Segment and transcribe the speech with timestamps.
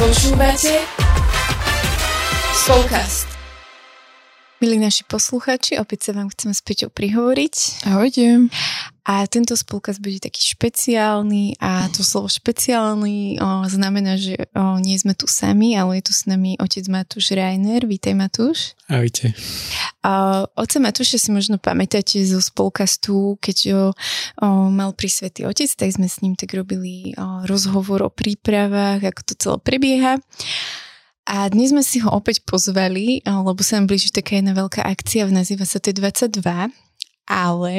[0.00, 0.80] Počúvate
[2.56, 3.29] Spolkast.
[4.60, 7.80] Milí naši posluchači, opäť sa vám chceme späť prihovoriť.
[7.88, 8.52] Ahojte.
[9.08, 15.00] A tento spolkaz bude taký špeciálny a to slovo špeciálny o, znamená, že o, nie
[15.00, 17.88] sme tu sami, ale je tu s nami otec Matúš Reiner.
[17.88, 18.76] Vítaj Matúš.
[18.84, 19.32] Ahojte.
[20.04, 23.82] O, oca Matúša si možno pamätáte zo spolkastu, keď o,
[24.44, 29.08] o, mal pri Svetý Otec, tak sme s ním tak robili o, rozhovor o prípravách,
[29.08, 30.20] ako to celé prebieha.
[31.28, 35.28] A dnes sme si ho opäť pozvali, lebo sa nám blíži taká jedna veľká akcia,
[35.28, 36.42] nazýva sa T22,
[37.28, 37.74] ale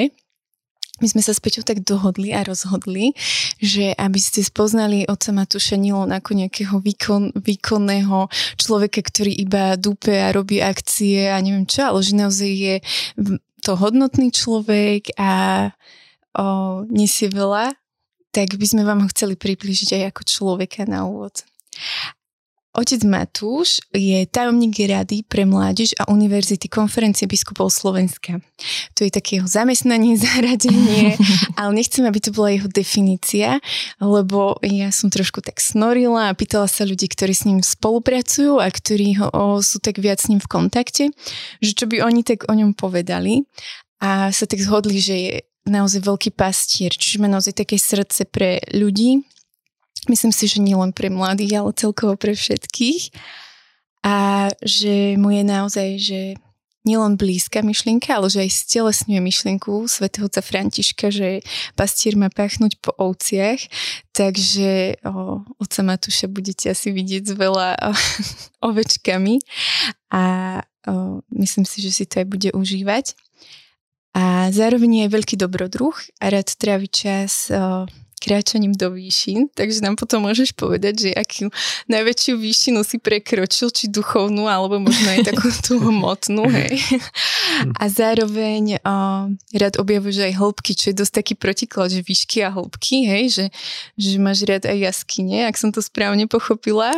[1.02, 3.18] my sme sa s Peťou tak dohodli a rozhodli,
[3.58, 8.30] že aby ste spoznali oca Matúša Nilon ako nejakého výkon, výkonného
[8.62, 12.76] človeka, ktorý iba dúpe a robí akcie a neviem čo, ale že naozaj je
[13.66, 15.32] to hodnotný človek a
[16.38, 17.74] o, nesie veľa,
[18.30, 21.42] tak by sme vám ho chceli približiť aj ako človeka na úvod.
[22.72, 28.40] Otec Matúš je tajomník rady pre mládež a univerzity konferencie biskupov Slovenska.
[28.96, 31.20] To je také jeho zamestnanie, zaradenie,
[31.60, 33.60] ale nechcem, aby to bola jeho definícia,
[34.00, 38.72] lebo ja som trošku tak snorila a pýtala sa ľudí, ktorí s ním spolupracujú a
[38.72, 41.04] ktorí ho, o, sú tak viac s ním v kontakte,
[41.60, 43.44] že čo by oni tak o ňom povedali
[44.00, 45.34] a sa tak zhodli, že je
[45.68, 49.28] naozaj veľký pastier, čiže má naozaj také srdce pre ľudí,
[50.10, 53.14] Myslím si, že nie len pre mladých, ale celkovo pre všetkých.
[54.02, 56.22] A že mu je naozaj, že
[56.82, 61.46] nielen blízka myšlienka, ale že aj stelesňuje myšlienku svätého Františka, že
[61.78, 63.62] pastier má pachnúť po ovciach,
[64.18, 67.92] takže o, oca Matúša budete asi vidieť s veľa o,
[68.74, 69.38] ovečkami
[70.10, 70.24] a
[70.90, 73.14] o, myslím si, že si to aj bude užívať.
[74.12, 77.86] A zároveň je veľký dobrodruh a rád trávi čas o,
[78.22, 81.50] kráčaním do výšin, takže nám potom môžeš povedať, že akú
[81.90, 86.78] najväčšiu výšinu si prekročil, či duchovnú, alebo možno aj takú tú hmotnú, hej.
[87.82, 89.26] A zároveň uh,
[89.58, 93.46] rád objavuješ aj hĺbky, čo je dosť taký protiklad, že výšky a hĺbky, hej, že,
[93.98, 96.94] že máš rád aj jaskyne, ak som to správne pochopila.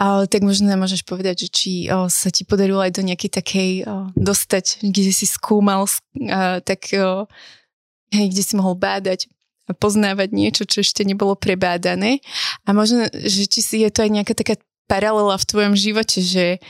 [0.00, 3.30] Uh, tak možno nám môžeš povedať, že či uh, sa ti podarilo aj do nejakej
[3.36, 7.28] takej uh, dostať, kde si skúmal, uh, tak uh,
[8.14, 9.28] hej, kde si mohol bádať
[9.74, 12.22] poznávať niečo, čo ešte nebolo prebádané.
[12.62, 14.54] A možno, že či si je to aj nejaká taká
[14.86, 16.62] paralela v tvojom živote, že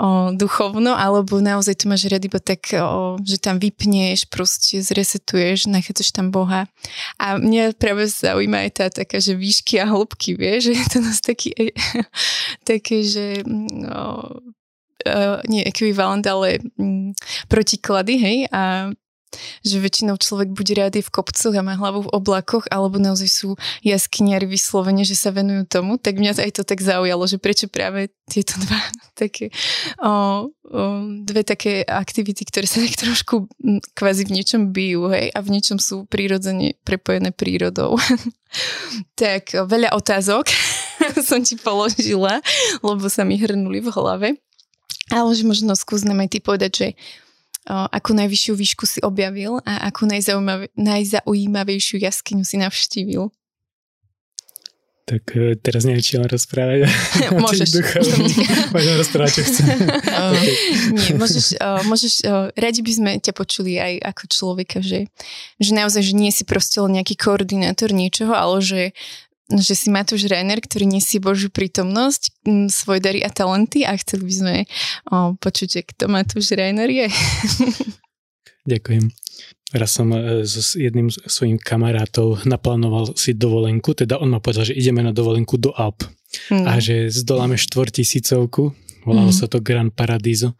[0.00, 5.70] o, duchovno, alebo naozaj to máš rady, iba tak, o, že tam vypneš, proste zresetuješ,
[5.70, 6.66] nachádzaš tam Boha.
[7.20, 10.98] A mňa práve zaujíma aj tá taká, že výšky a hĺbky, vieš, že je to
[11.04, 11.54] nás taký,
[12.66, 14.04] také, že mm, o,
[15.06, 18.90] o, nie ekvivalent, ale m, mm, protiklady, hej, a
[19.62, 23.48] že väčšinou človek bude rád v kopcoch a má hlavu v oblakoch, alebo naozaj sú
[23.86, 28.10] jaskyniari vyslovene, že sa venujú tomu, tak mňa aj to tak zaujalo, že prečo práve
[28.26, 28.80] tieto dva
[29.20, 29.54] také,
[30.02, 30.82] o, o,
[31.22, 33.46] dve také aktivity, ktoré sa tak trošku
[33.94, 37.94] kvázi v niečom bijú, hej, a v niečom sú prírodzene prepojené prírodou.
[39.20, 40.50] tak veľa otázok
[41.28, 42.42] som ti položila,
[42.82, 44.28] lebo sa mi hrnuli v hlave.
[45.10, 46.88] Ale že možno skús nám aj ty povedať, že
[47.68, 50.08] akú najvyššiu výšku si objavil a akú
[50.76, 53.28] najzaujímavejšiu jaskyňu si navštívil?
[55.10, 56.86] Tak e, teraz neviem, či mám rozprávať.
[57.42, 57.82] Môžeš.
[58.74, 59.66] Môžem rozprávať, čo chcem.
[60.30, 60.54] okay.
[60.94, 65.10] Nie, môžeš, uh, môžeš uh, radi by sme ťa počuli aj ako človeka, že,
[65.58, 68.80] že naozaj, že nie si proste len nejaký koordinátor niečoho, ale že
[69.58, 74.34] že si Matúš Reiner, ktorý nesie Božiu prítomnosť, svoj dary a talenty a chceli by
[74.34, 74.54] sme
[75.10, 77.06] o, počuť, že kto Matúš Reiner je.
[78.72, 79.10] Ďakujem.
[79.70, 84.78] Raz som e, s jedným svojim kamarátov naplánoval si dovolenku, teda on ma povedal, že
[84.78, 86.02] ideme na dovolenku do Alp
[86.50, 86.66] mm.
[86.66, 88.62] a že zdoláme štvortisícovku,
[89.06, 89.38] volalo mm.
[89.38, 90.58] sa to Gran Paradiso.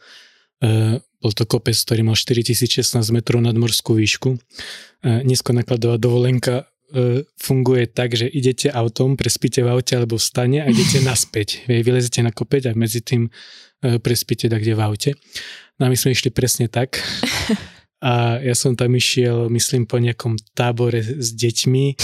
[0.60, 2.84] Uh, bol to kopec, ktorý mal 4016
[3.16, 4.36] metrov nad morskú výšku.
[4.36, 10.58] Uh, nízkonakladová dovolenka E, funguje tak, že idete autom, prespíte v aute alebo v stane
[10.58, 11.62] a idete naspäť.
[11.70, 13.30] Vy vylezete na kopeť a medzi tým e,
[14.02, 15.10] prespíte tak, kde v aute.
[15.78, 16.98] No a my sme išli presne tak.
[18.00, 21.94] a ja som tam išiel, myslím, po nejakom tábore s deťmi, e,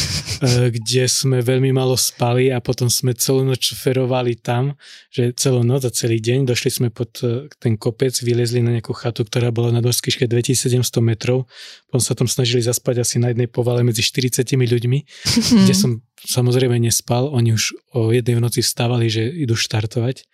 [0.69, 4.76] kde sme veľmi malo spali a potom sme celú noc šoferovali tam,
[5.08, 8.93] že celú noc a celý deň došli sme pod e, ten kopec, vylezli na nejakú
[8.93, 11.48] chatu, ktorá bola na doskyške 2700 metrov,
[11.88, 14.99] potom sa tam snažili zaspať asi na jednej povale medzi 40 ľuďmi,
[15.64, 20.28] kde som samozrejme nespal, oni už o jednej v noci vstávali, že idú štartovať.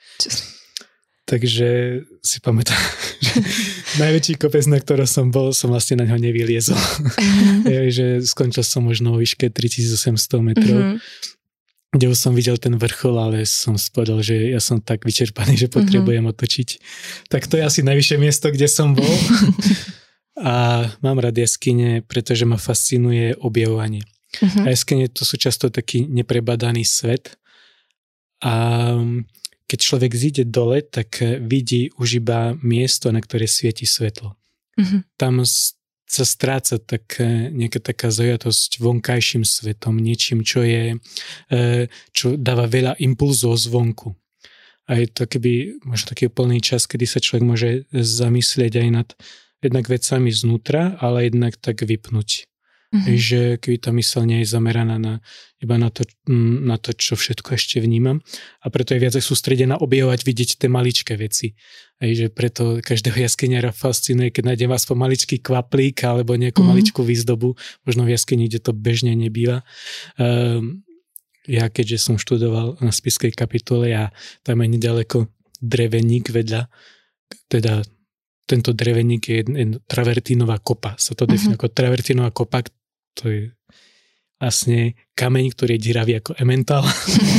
[1.32, 1.68] Takže
[2.20, 2.76] si pamätám,
[3.24, 3.40] že
[3.96, 6.76] najväčší kopec, na ktorom som bol, som vlastne na ňo nevyliezol.
[7.62, 7.94] Mm-hmm.
[7.94, 10.80] že skončil som možno o výške 3800 metrov.
[10.82, 10.98] Mm-hmm.
[11.94, 15.68] kde už som videl ten vrchol, ale som spodol, že ja som tak vyčerpaný, že
[15.70, 16.34] potrebujem mm-hmm.
[16.34, 16.68] otočiť.
[17.30, 19.06] Tak to je asi najvyššie miesto, kde som bol.
[20.50, 24.02] a mám rád jaskyne, pretože ma fascinuje objavovanie.
[24.42, 24.64] Mm-hmm.
[24.64, 27.38] A jaskyne to sú často taký neprebadaný svet.
[28.42, 28.52] A
[29.72, 34.36] keď človek zíde dole, tak vidí už iba miesto, na ktoré svieti svetlo.
[34.76, 35.00] Mm-hmm.
[35.16, 35.40] Tam
[36.12, 37.16] sa stráca tak,
[37.56, 41.00] nejaká taká zajatosť vonkajším svetom, niečím, čo je,
[41.48, 44.12] e, čo dáva veľa impulzov zvonku.
[44.92, 49.08] A je to keby možno taký plný čas, kedy sa človek môže zamyslieť aj nad
[49.64, 52.44] jednak vecami znútra, ale jednak tak vypnúť.
[52.92, 53.16] Mm-hmm.
[53.16, 55.24] Že keby tá mysl nie je zameraná na,
[55.64, 58.20] iba na to, na to, čo všetko ešte vnímam.
[58.60, 61.56] A preto je viac sústredená objavovať, vidieť tie maličké veci.
[62.04, 66.68] Hej, že preto každého jaskyniara fascinuje, keď nájdem vás po maličký kvaplík alebo nejakú mm-hmm.
[66.68, 67.56] maličkú výzdobu.
[67.88, 69.64] Možno v jaskyni, kde to bežne nebýva.
[70.20, 70.84] Um,
[71.48, 74.14] ja keďže som študoval na spiskej kapitole a
[74.46, 75.18] tam je nedaleko
[75.62, 76.70] dreveník vedľa,
[77.46, 77.82] teda
[78.46, 79.40] tento dreveník je
[79.86, 80.98] travertínová kopa.
[80.98, 81.70] Sa to definuje uh-huh.
[81.70, 82.66] ako travertínová kopa,
[83.14, 83.42] to je
[84.42, 86.82] vlastne kameň, ktorý je diravý ako ementál.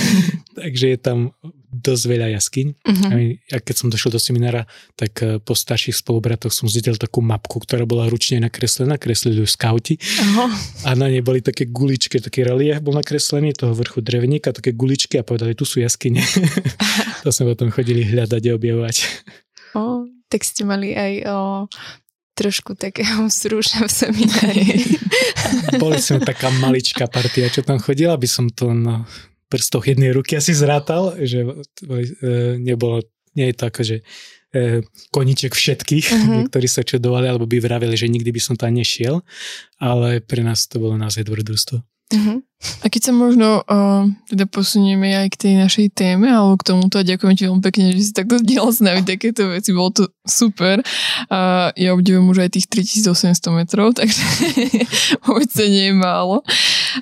[0.59, 1.35] Takže je tam
[1.73, 2.67] dosť veľa jaskyň.
[2.85, 3.33] Uh-huh.
[3.51, 7.57] A keď som došiel do seminára, tak eh, po starších spolubratoch som zidel takú mapku,
[7.59, 9.97] ktorá bola ručne nakreslená, kreslili ju skauti.
[9.97, 10.47] Uh-huh.
[10.85, 15.17] A na nej boli také guličky, taký relief bol nakreslený toho vrchu dreveníka, také guličky
[15.17, 16.21] a povedali, tu sú jaskyne.
[17.25, 18.95] to sme potom chodili hľadať a objavovať.
[19.73, 21.37] Oh, tak ste mali aj o,
[22.33, 24.67] trošku takého vzruša v seminári.
[25.81, 29.05] Boli sme taká maličká partia, čo tam chodila, by som to na
[29.47, 31.53] prstoch jednej ruky asi zrátal, že e,
[32.57, 33.05] nebolo,
[33.37, 33.97] nie je to ako, že
[34.49, 34.81] e,
[35.13, 36.41] koniček všetkých, uh-huh.
[36.49, 39.21] ktorí sa čudovali, alebo by vravili, že nikdy by som tam nešiel,
[39.77, 41.85] ale pre nás to bolo naozaj dobrodružstvo.
[42.13, 42.37] Uh-huh.
[42.79, 46.95] A keď sa možno uh, teda posunieme aj k tej našej téme alebo k tomuto
[46.95, 50.03] a ďakujem ti veľmi pekne, že si takto diel s nami takéto veci, bolo to
[50.23, 50.79] super.
[51.27, 54.23] Uh, ja obdivujem už aj tých 3800 metrov, takže
[55.27, 56.39] vôbec to nie je málo.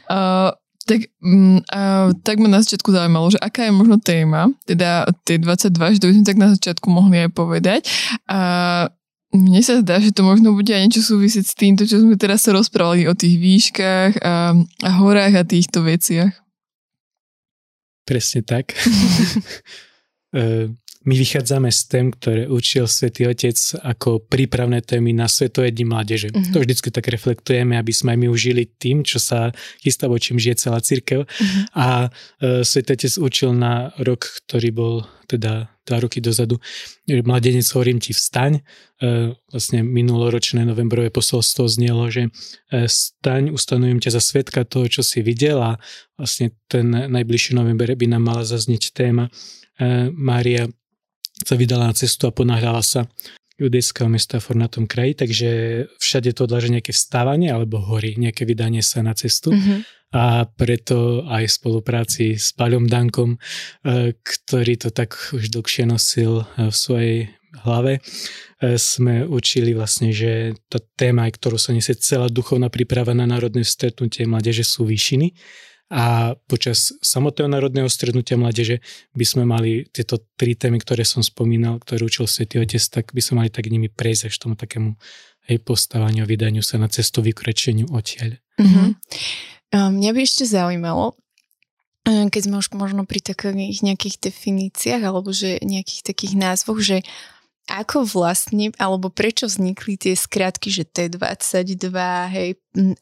[0.10, 0.50] Uh,
[0.90, 5.94] tak, uh, tak ma na začiatku zaujímalo, že aká je možno téma, teda tej 22,
[5.94, 7.82] že to by sme tak na začiatku mohli aj povedať.
[8.26, 8.90] Uh,
[9.32, 12.44] mne sa zdá, že to možno bude aj niečo súvisieť s týmto, čo sme teraz
[12.44, 16.36] sa rozprávali o tých výškach a, a horách a týchto veciach.
[18.04, 18.76] Presne tak.
[21.02, 25.90] E, my vychádzame z tém, ktoré učil Svetý Otec ako prípravné témy na Svetové dni
[25.90, 26.30] mládeže.
[26.30, 26.54] Uh-huh.
[26.54, 29.50] To vždycky tak reflektujeme, aby sme aj my užili tým, čo sa
[29.82, 31.26] chystá, čím žije celá církev.
[31.26, 31.64] Uh-huh.
[31.74, 34.94] A uh, Svetý Otec učil na rok, ktorý bol
[35.26, 36.60] teda dva roky dozadu,
[37.08, 38.62] mladenec hovorím ti vstaň.
[39.02, 45.02] Uh, vlastne minuloročné novembrové posolstvo znelo, že uh, staň, ustanujem ťa za svetka toho, čo
[45.02, 45.82] si videl a
[46.14, 49.34] vlastne ten najbližší november by nám mala zazniť téma
[50.14, 50.70] Mária
[51.42, 53.10] sa vydala na cestu a ponáhľala sa
[53.62, 55.50] judejského mesta v tom kraji, takže
[56.02, 59.54] všade to odláže nejaké vstávanie alebo hory, nejaké vydanie sa na cestu.
[59.54, 59.80] Mm-hmm.
[60.12, 66.44] A preto aj v spolupráci s Paľom Dankom, e, ktorý to tak už dlhšie nosil
[66.44, 67.18] e, v svojej
[67.64, 68.04] hlave,
[68.60, 73.64] e, sme učili vlastne, že tá téma, ktorú sa nesie celá duchovná príprava na národné
[73.64, 75.32] stretnutie mládeže sú výšiny
[75.92, 78.80] a počas samotného národného strednutia mládeže
[79.12, 83.20] by sme mali tieto tri témy, ktoré som spomínal, ktoré učil Svetý Otec, tak by
[83.20, 84.96] sme mali tak nimi prejsť až tomu takému
[85.52, 88.40] aj postávaniu, vydaniu sa na cestu vykrečeniu odtiaľ.
[88.56, 88.90] Mm-hmm.
[89.72, 91.18] Mňa by ešte zaujímalo,
[92.08, 97.04] e, keď sme už možno pri takých nejakých definíciách alebo že nejakých takých názvoch, že
[97.70, 101.90] ako vlastne, alebo prečo vznikli tie skratky, že T22,
[102.34, 102.50] hej,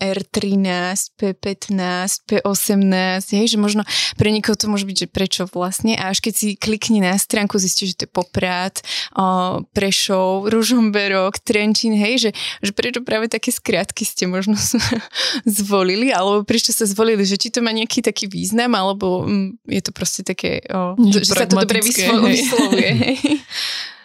[0.02, 3.86] R13, P15, P18, hej, že možno
[4.18, 7.62] pre niekoho to môže byť, že prečo vlastne a až keď si klikne na stránku,
[7.62, 8.82] zistí, že to je Poprad,
[9.14, 12.32] o, Prešov, Ružomberok, Trenčín, hej, že,
[12.66, 14.58] že prečo práve také skratky ste možno
[15.46, 19.30] zvolili, alebo prečo sa zvolili, že či to má nejaký taký význam, alebo
[19.70, 23.18] je to proste také, o, že sa to dobre vyslovuje, hej.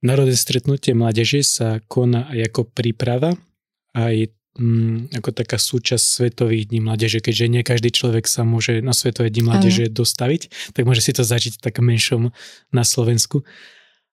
[0.00, 3.36] Národné stretnutie mládeže sa koná aj ako príprava,
[3.92, 8.96] aj mm, ako taká súčasť Svetových dní mládeže, keďže nie každý človek sa môže na
[8.96, 9.96] Svetové dní mládeže ano.
[10.00, 12.32] dostaviť, tak môže si to zažiť tak menšom
[12.72, 13.44] na Slovensku.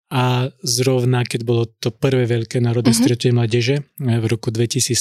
[0.07, 3.03] A zrovna, keď bolo to prvé veľké národné uh-huh.
[3.03, 4.91] stretnutie mládeže eh, v roku 2013,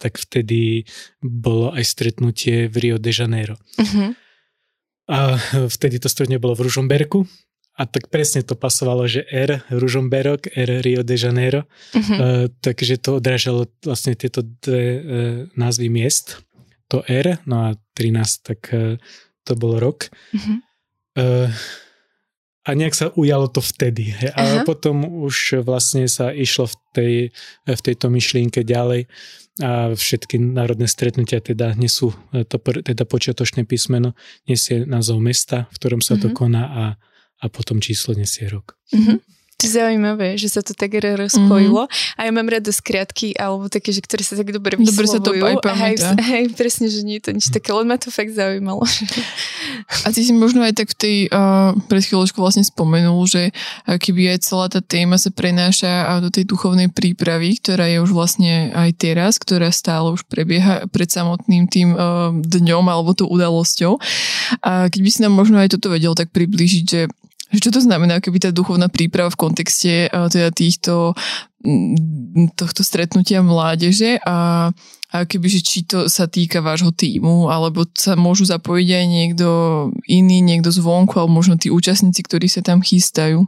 [0.00, 0.88] tak vtedy
[1.20, 3.56] bolo aj stretnutie v Rio de Janeiro.
[3.76, 4.16] Uh-huh.
[5.12, 5.36] A
[5.76, 7.24] vtedy to stretnutie bolo v Ružomberku
[7.76, 11.68] a tak presne to pasovalo, že R, Ružomberok, R, Rio de Janeiro.
[11.92, 12.00] Uh-huh.
[12.00, 15.00] Uh, takže to odrážalo vlastne tieto dve uh,
[15.60, 16.40] názvy miest.
[16.88, 18.96] To R, no a 13, tak uh,
[19.44, 20.08] to bol rok.
[20.32, 20.56] Uh-huh.
[21.20, 21.52] Uh,
[22.66, 24.10] a nejak sa ujalo to vtedy.
[24.34, 24.64] A Aha.
[24.66, 27.14] potom už vlastne sa išlo v, tej,
[27.62, 29.06] v tejto myšlienke ďalej
[29.62, 32.12] a všetky národné stretnutia teda nesú
[32.50, 34.12] to teda počiatočné písmeno,
[34.44, 36.36] nesie názov mesta, v ktorom sa to uh-huh.
[36.36, 36.84] koná a,
[37.42, 38.76] a potom číslo nesie rok.
[39.56, 41.88] To je zaujímavé, že sa to tak rozpojilo.
[41.88, 42.18] Mm-hmm.
[42.20, 44.92] A ja mám rada skriatky, alebo také, že ktoré sa tak dobre vyslovujú.
[44.92, 46.12] Dobre sa to aj pamätá.
[46.20, 48.84] Hej, hej, presne, že nie je to nič také, len ma to fakt zaujímalo.
[50.04, 53.48] A ty si možno aj tak v tej, uh, pred chvíľočkou vlastne spomenul, že
[53.88, 58.76] keby aj celá tá téma sa prenáša do tej duchovnej prípravy, ktorá je už vlastne
[58.76, 63.96] aj teraz, ktorá stále už prebieha pred samotným tým uh, dňom alebo tou udalosťou.
[64.60, 67.08] A keď by si nám možno aj toto vedel tak priblížiť, že
[67.54, 71.14] čo to znamená, keby tá duchovná príprava v kontexte teda týchto
[72.54, 74.70] tohto stretnutia mládeže a,
[75.10, 79.48] a kebyže či to sa týka vášho týmu, alebo sa môžu zapojiť aj niekto
[80.06, 83.46] iný, niekto zvonku, alebo možno tí účastníci, ktorí sa tam chystajú?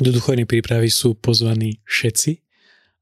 [0.00, 2.40] Do duchovnej prípravy sú pozvaní všetci,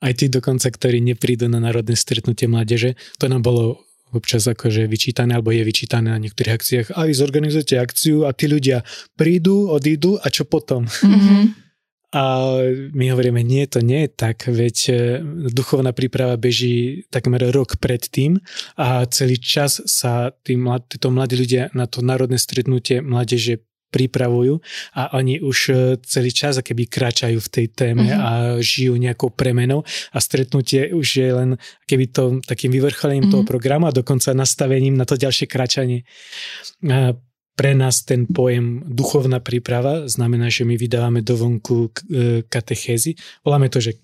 [0.04, 2.94] aj tí dokonca, ktorí neprídu na národné stretnutie mládeže.
[3.22, 8.24] To nám bolo občas akože vyčítané, alebo je vyčítané na niektorých akciách, aj zorganizujete akciu
[8.24, 8.84] a tí ľudia
[9.16, 10.86] prídu, odídu a čo potom?
[10.86, 11.68] Mm-hmm.
[12.08, 12.56] A
[12.96, 14.92] my hovoríme, nie, to nie je tak, veď e,
[15.52, 18.40] duchovná príprava beží takmer rok predtým
[18.80, 24.60] a celý čas sa tí mladí, títo mladí ľudia na to národné stretnutie mládeže pripravujú
[24.94, 28.20] a oni už e, celý čas keby kráčajú v tej téme uh-huh.
[28.20, 28.30] a
[28.60, 29.80] žijú nejakou premenou
[30.12, 31.50] a stretnutie už je len
[31.88, 33.44] keby to takým vyvrcholením uh-huh.
[33.44, 36.04] toho programu a dokonca nastavením na to ďalšie kráčanie.
[36.84, 37.16] A
[37.58, 43.18] pre nás ten pojem duchovná príprava znamená, že my vydávame do vonku e, katechézy.
[43.42, 43.98] Voláme to, že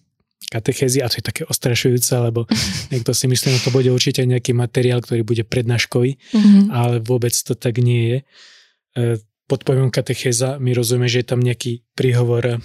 [0.50, 2.50] katechézy a to je také ostrašujúce, lebo
[2.92, 6.64] niekto si myslí, že no to bude určite nejaký materiál, ktorý bude prednáškový, uh-huh.
[6.74, 8.24] ale vôbec to tak nie je e,
[9.44, 12.60] pod pojmom katechéza my rozumieme, že je tam nejaký príhovor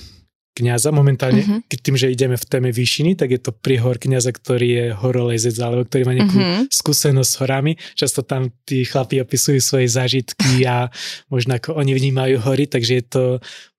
[0.60, 0.92] kniaza.
[0.92, 1.62] Momentálne, uh-huh.
[1.64, 5.88] tým, že ideme v téme výšiny, tak je to príhovor kniaza, ktorý je horolezec alebo
[5.88, 6.64] ktorý má nejakú uh-huh.
[6.68, 7.72] skúsenosť s horami.
[7.96, 10.92] Často tam tí chlapi opisujú svoje zážitky a
[11.32, 13.24] možno ako oni vnímajú hory, takže je to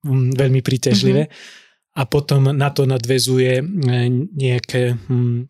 [0.09, 1.28] um, veľmi príťažlivé.
[1.28, 1.59] Uh-huh.
[2.00, 3.64] A potom na to nadvezuje e,
[4.30, 5.50] nejaké um,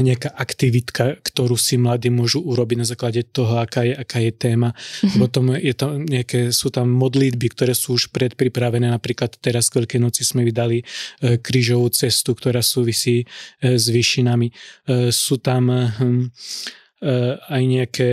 [0.00, 4.72] nejaká aktivitka, ktorú si mladí môžu urobiť na základe toho, aká je, aká je téma.
[4.72, 5.20] Mm-hmm.
[5.20, 8.88] Potom je to nejaké, sú tam modlitby, ktoré sú už predpripravené.
[8.88, 10.84] Napríklad teraz k Veľkej noci sme vydali e,
[11.36, 13.28] krížovú cestu, ktorá súvisí
[13.60, 14.48] e, s výšinami.
[14.48, 14.54] E,
[15.12, 16.24] sú tam hm,
[17.04, 18.08] e, aj nejaké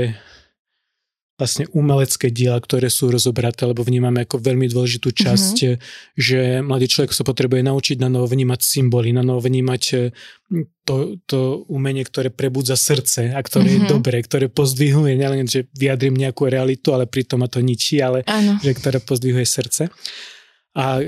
[1.39, 5.79] vlastne umelecké diela, ktoré sú rozobraté, lebo vnímame ako veľmi dôležitú časť, mm-hmm.
[6.19, 10.11] že mladý človek sa potrebuje naučiť na novo vnímať symboly, na novo vnímať eh,
[10.83, 13.87] to, to umenie, ktoré prebudza srdce a ktoré mm-hmm.
[13.87, 18.27] je dobré, ktoré pozdvihuje, nielen, že vyjadrím nejakú realitu, ale pritom ma to ničí, ale
[18.27, 18.59] ano.
[18.59, 19.87] že ktoré pozdvihuje srdce.
[20.75, 20.99] A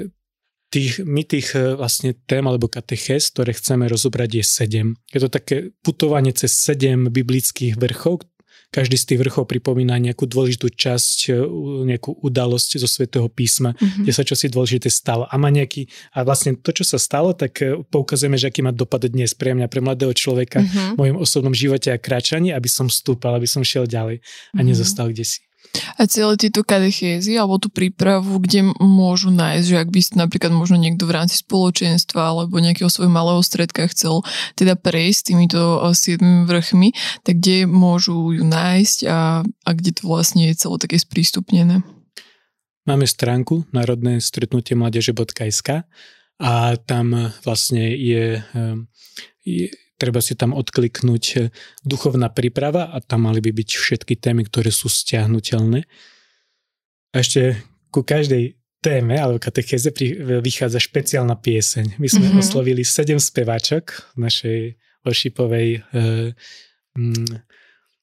[0.72, 4.88] tých, my tých eh, vlastne tém alebo katechez, ktoré chceme rozobrať je sedem.
[5.12, 8.24] Je to také putovanie cez sedem biblických vrchov,
[8.72, 11.44] každý z tých vrchov pripomína nejakú dôležitú časť, e,
[11.92, 14.08] nejakú udalosť zo svätého písma, mm-hmm.
[14.08, 15.28] kde sa čosi dôležité stalo.
[15.28, 18.72] A má nejaký, a vlastne to, čo sa stalo, tak e, poukazujeme, že aký má
[18.72, 20.96] dopad dnes pre mňa, pre mladého človeka mm-hmm.
[20.96, 24.64] v mojom osobnom živote a kráčaní, aby som stúpal, aby som šiel ďalej a mm-hmm.
[24.64, 25.44] nezostal kde si.
[25.96, 30.52] A celé tieto katechézy alebo tú prípravu, kde môžu nájsť, že ak by ste napríklad
[30.52, 34.20] možno niekto v rámci spoločenstva alebo nejakého svojho malého stredka chcel
[34.60, 36.90] teda prejsť týmito siedmými vrchmi,
[37.24, 41.86] tak kde môžu ju nájsť a, a kde to vlastne je celé také sprístupnené?
[42.84, 45.86] Máme stránku národné stretnutie mládeže.sk
[46.42, 46.52] a
[46.84, 47.14] tam
[47.46, 48.78] vlastne je, eh,
[49.46, 49.70] je
[50.02, 51.54] treba si tam odkliknúť eh,
[51.86, 55.86] duchovná príprava a tam mali by byť všetky témy, ktoré sú stiahnutelné.
[57.14, 57.62] A ešte
[57.94, 59.94] ku každej téme alebo katechéze
[60.42, 62.02] vychádza špeciálna pieseň.
[62.02, 62.42] My sme mm-hmm.
[62.42, 64.74] oslovili sedem speváčok našej
[65.06, 66.34] worshipovej uh,
[66.98, 67.30] mm,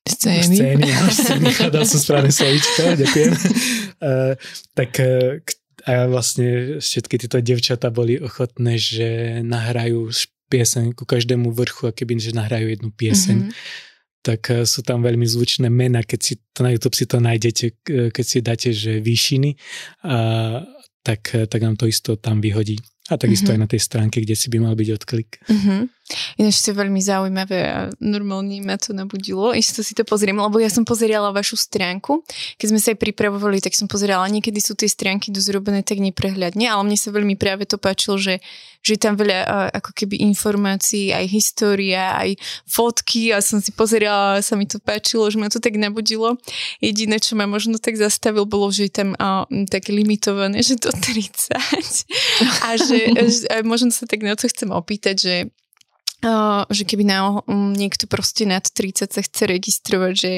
[0.07, 0.55] scény.
[0.55, 3.33] scény, scény hľadal som správne slovičko, ďakujem.
[3.99, 4.38] Uh,
[4.78, 5.43] tak uh,
[5.88, 10.12] a vlastne všetky tieto devčata boli ochotné, že nahrajú
[10.49, 13.38] pieseň ku každému vrchu a keby že nahrajú jednu pieseň.
[13.49, 13.87] Mm-hmm
[14.28, 17.67] tak eh, sú tam veľmi zvučné mena, keď si to na YouTube si to nájdete,
[17.88, 19.57] eh, keď si dáte, že výšiny,
[20.05, 20.17] a,
[21.00, 22.76] tak, eh, tak nám to isto tam vyhodí.
[23.09, 23.57] A takisto mm-hmm.
[23.57, 25.40] aj na tej stránke, kde si by mal byť odklik.
[25.49, 25.81] Mm-hmm.
[26.41, 29.53] Ináč to je veľmi zaujímavé a normálne ma to nabudilo.
[29.53, 32.25] Ešte si to pozriem, lebo ja som pozerala vašu stránku.
[32.57, 36.00] Keď sme sa aj pripravovali, tak som pozerala, niekedy sú tie stránky dosť robené tak
[36.00, 38.41] neprehľadne, ale mne sa veľmi práve to páčilo, že,
[38.81, 44.41] že je tam veľa ako keby informácií, aj história, aj fotky a som si pozerala,
[44.41, 46.41] sa mi to páčilo, že ma to tak nabudilo.
[46.81, 50.88] Jediné, čo ma možno tak zastavil, bolo, že je tam a, tak limitované, že do
[50.88, 51.53] 30.
[52.65, 52.99] A že
[53.53, 55.35] a možno sa tak na to chcem opýtať, že
[56.19, 60.33] že keby na, um, niekto proste nad 30 sa chce registrovať, že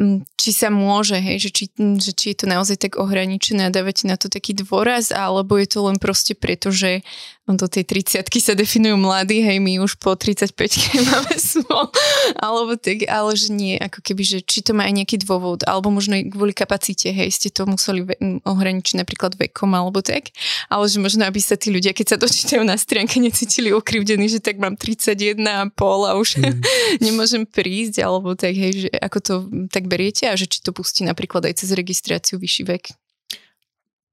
[0.00, 3.68] um, či sa môže, hej, že či, um, že či je to naozaj tak ohraničené
[3.68, 7.04] a dávate na to taký dôraz, alebo je to len proste preto, že
[7.48, 10.52] do tej 30 sa definujú mladí, hej, my už po 35
[11.08, 11.88] máme smol,
[12.36, 15.88] alebo tak, ale že nie, ako keby, že či to má aj nejaký dôvod, alebo
[15.88, 20.32] možno aj kvôli kapacite, hej, ste to museli ve- ohraničiť napríklad vekom alebo tak,
[20.68, 24.44] ale že možno, aby sa tí ľudia, keď sa dočítajú na stránke, necítili ukrivdení, že
[24.44, 25.74] tak mám 30 21,5
[26.06, 26.62] a už mm.
[27.06, 29.34] nemôžem prísť, alebo tak, hej, že ako to
[29.68, 32.84] tak beriete a že či to pustí napríklad aj cez registráciu vyšší vek?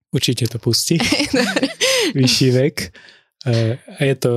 [0.09, 0.97] Určite to pustí.
[2.17, 2.75] vyšší vek.
[3.45, 4.33] E, a je to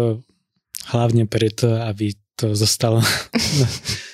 [0.93, 3.01] hlavne preto, aby to zostalo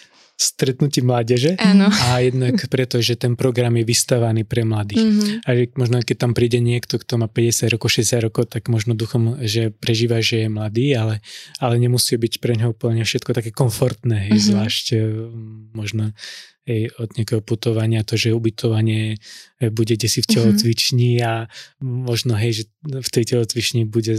[0.44, 1.88] stretnutí mládeže Áno.
[1.88, 5.00] a jednak preto, že ten program je vystavaný pre mladých.
[5.00, 5.48] Mm-hmm.
[5.48, 9.40] A možno keď tam príde niekto, kto má 50 rokov, 60 rokov, tak možno duchom,
[9.40, 11.24] že prežíva, že je mladý, ale,
[11.56, 14.44] ale nemusí byť pre neho úplne všetko také komfortné, mm-hmm.
[14.44, 14.96] zvlášť e,
[15.72, 16.12] možno
[16.68, 19.16] hej, od nejakého putovania, to, že ubytovanie
[19.60, 20.34] e, bude si v mhm.
[20.36, 21.28] telocvični mm-hmm.
[21.28, 21.32] a
[21.80, 24.12] možno, hej, že v tej telocvični bude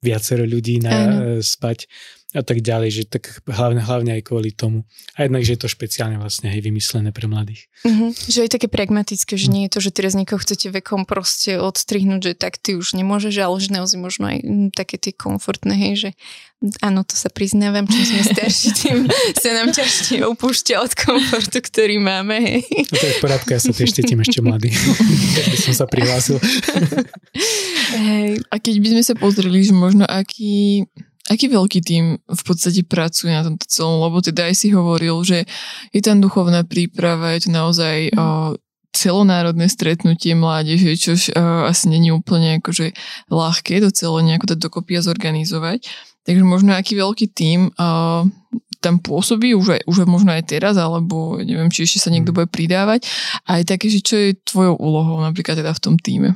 [0.00, 1.08] viacero ľudí na, uh,
[1.44, 1.84] spať
[2.30, 4.86] a tak ďalej, že tak hlavne, hlavne aj kvôli tomu.
[5.18, 7.66] A jednak, že je to špeciálne vlastne aj vymyslené pre mladých.
[7.82, 8.14] Uh-huh.
[8.14, 9.54] Že je také pragmatické, že uh-huh.
[9.58, 13.34] nie je to, že teraz niekoho chcete vekom proste odstrihnúť, že tak ty už nemôžeš,
[13.42, 14.38] ale že naozaj možno aj
[14.78, 16.10] také tie komfortné, hej, že
[16.84, 18.96] áno, to sa priznávam, čím sme starší, tým
[19.34, 22.62] sa nám ťažšie opúšťa od komfortu, ktorý máme, hej.
[22.62, 24.70] No to je v porádku, ja sa tiež cítim ešte mladý,
[25.34, 26.38] keď som sa prihlásil.
[27.90, 28.44] Hej.
[28.52, 30.86] A keď by sme sa pozreli, že možno aký,
[31.30, 35.46] aký veľký tým v podstate pracuje na tomto celom, lebo teda aj si hovoril, že
[35.94, 38.18] je tam duchovná príprava, je to naozaj mm.
[38.18, 38.58] o,
[38.90, 42.90] celonárodné stretnutie mládeže, uh, asi není úplne akože
[43.30, 45.86] ľahké to celé nejako dať dokopy a zorganizovať.
[46.26, 48.26] Takže možno aký veľký tým uh,
[48.82, 52.36] tam pôsobí, už, aj, už možno aj teraz, alebo neviem, či ešte sa niekto mm.
[52.36, 53.06] bude pridávať.
[53.46, 56.34] A aj také, že čo je tvojou úlohou napríklad teda v tom týme.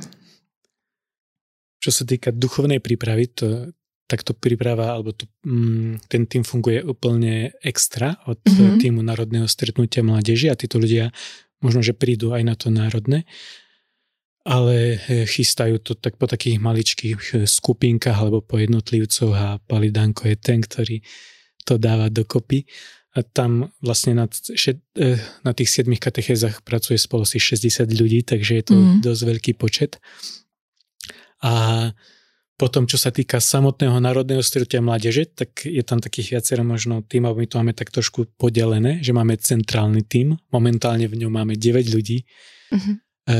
[1.83, 7.57] Čo sa týka duchovnej prípravy, to, takto príprava, alebo to, mm, ten tým funguje úplne
[7.65, 8.77] extra od mm-hmm.
[8.77, 11.09] týmu Národného stretnutia mládeže a títo ľudia
[11.65, 13.25] možno, že prídu aj na to národné,
[14.45, 20.29] ale e, chystajú to tak po takých maličkých e, skupinkách alebo po jednotlivcoch a Palidanko
[20.29, 21.01] je ten, ktorý
[21.65, 22.69] to dáva dokopy.
[23.15, 28.53] A tam vlastne na, e, na tých siedmých katechézach pracuje spolu si 60 ľudí, takže
[28.61, 29.01] je to mm.
[29.01, 29.97] dosť veľký počet.
[31.41, 31.89] A
[32.55, 37.35] potom, čo sa týka samotného národného stretnutia mládeže, tak je tam takých viacero možno tímov,
[37.35, 41.91] my to máme tak trošku podelené, že máme centrálny tím, momentálne v ňom máme 9
[41.91, 42.23] ľudí,
[42.71, 42.95] uh-huh.
[43.27, 43.39] e,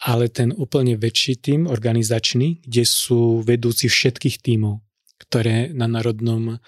[0.00, 4.80] ale ten úplne väčší tím, organizačný, kde sú vedúci všetkých tímov,
[5.20, 6.58] ktoré na národnom e,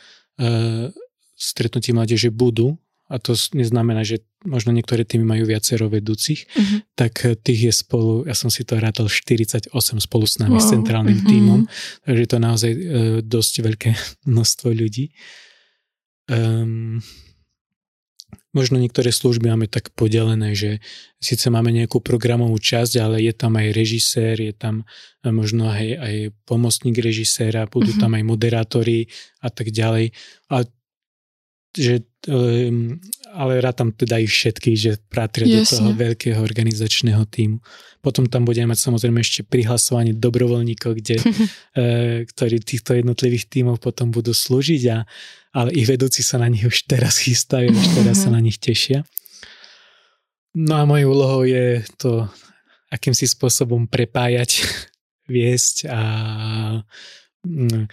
[1.33, 2.77] stretnutí mládeže budú
[3.13, 6.81] a to neznamená, že možno niektoré týmy majú viacero vedúcich, uh-huh.
[6.97, 9.69] tak eh, tých je spolu, ja som si to rátal 48
[10.01, 10.65] spolu s nami, wow.
[10.65, 11.29] s centrálnym uh-huh.
[11.29, 11.61] týmom,
[12.09, 12.81] takže je to naozaj uh,
[13.21, 13.91] dosť veľké
[14.33, 15.13] množstvo ľudí.
[16.33, 17.05] Um,
[18.57, 20.81] možno niektoré služby máme tak podelené, že
[21.21, 25.87] síce máme nejakú programovú časť, ale je tam aj režisér, je tam eh, možno aj,
[26.01, 26.15] aj
[26.49, 28.03] pomocník režiséra, budú uh-huh.
[28.09, 29.13] tam aj moderátori
[29.45, 30.17] a tak ďalej.
[30.49, 30.65] A
[31.73, 33.01] že, um,
[33.33, 37.65] ale rátam teda ich všetky, že patria do toho veľkého organizačného týmu.
[38.05, 41.17] Potom tam budeme mať samozrejme ešte prihlasovanie dobrovoľníkov, kde,
[41.81, 41.85] e,
[42.29, 45.07] ktorí týchto jednotlivých tímov potom budú slúžiť, a,
[45.57, 49.07] ale ich vedúci sa na nich už teraz chystajú, už teraz sa na nich tešia.
[50.53, 52.29] No a mojou úlohou je to
[52.93, 54.61] akýmsi spôsobom prepájať,
[55.33, 56.01] viesť a
[57.47, 57.89] mm,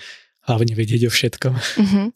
[0.49, 1.53] hlavne vedieť o všetkom.
[1.53, 2.09] Uh-huh.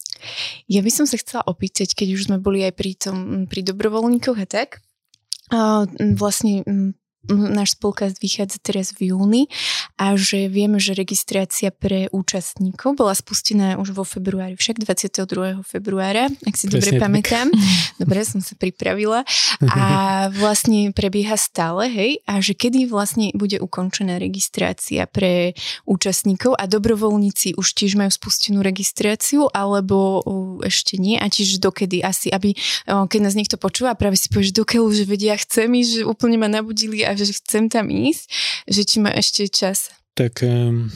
[0.65, 4.41] Ja by som sa chcela opýtať, keď už sme boli aj pri, tom, pri dobrovoľníkoch
[4.41, 4.81] a tak,
[6.17, 6.65] vlastne
[7.29, 9.47] náš spolkast vychádza teraz v júni
[9.95, 15.63] a že vieme, že registrácia pre účastníkov bola spustená už vo februári, však 22.
[15.63, 17.01] februára, ak si Presne dobre tak.
[17.01, 17.47] pamätám.
[18.01, 19.23] Dobre, som sa pripravila.
[19.69, 25.55] A vlastne prebieha stále, hej, a že kedy vlastne bude ukončená registrácia pre
[25.87, 30.25] účastníkov a dobrovoľníci už tiež majú spustenú registráciu, alebo
[30.65, 32.57] ešte nie a tiež dokedy asi, aby
[32.89, 36.35] keď nás niekto počúva práve si povie, že dokiaľ už vedia, chcem ísť, že úplne
[36.41, 38.23] ma nabudili a že chcem tam ísť,
[38.67, 39.93] že či má ešte čas.
[40.13, 40.89] Tak um,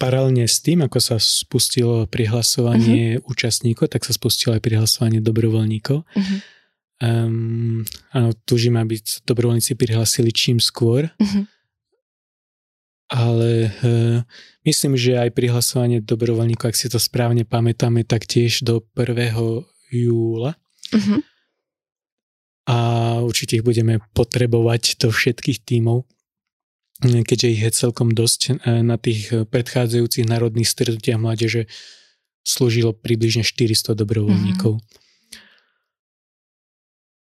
[0.00, 3.28] paralelne s tým, ako sa spustilo prihlasovanie uh-huh.
[3.28, 6.00] účastníkov, tak sa spustilo aj prihlasovanie dobrovoľníkov.
[6.00, 6.38] Uh-huh.
[7.00, 8.96] Um, áno, túžim, aby
[9.28, 11.12] dobrovoľníci prihlasili čím skôr.
[11.20, 11.44] Uh-huh.
[13.12, 14.18] Ale uh,
[14.64, 19.20] myslím, že aj prihlasovanie dobrovoľníkov, ak si to správne pamätáme, tak tiež do 1.
[19.92, 20.56] júla.
[20.96, 21.20] Uh-huh
[22.70, 22.76] a
[23.26, 26.06] určite ich budeme potrebovať do všetkých tímov,
[27.02, 28.62] keďže ich je celkom dosť.
[28.62, 31.66] E, na tých predchádzajúcich národných stretnutiach mládeže
[32.46, 34.78] slúžilo približne 400 dobrovoľníkov.
[34.78, 34.98] Mm-hmm.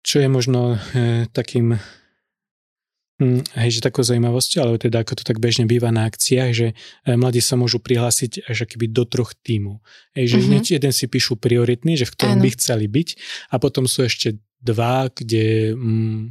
[0.06, 1.82] Čo je možno e, takým
[3.54, 7.14] hej, že takou zaujímavosťou, ale teda ako to tak bežne býva na akciách, že e,
[7.14, 9.80] mladí sa môžu prihlásiť až akýby do troch tímov.
[10.18, 10.74] Hej, že mm-hmm.
[10.82, 12.44] jeden si píšu prioritný, že v ktorom ano.
[12.44, 13.10] by chceli byť
[13.54, 16.22] a potom sú ešte dva, kde, mm,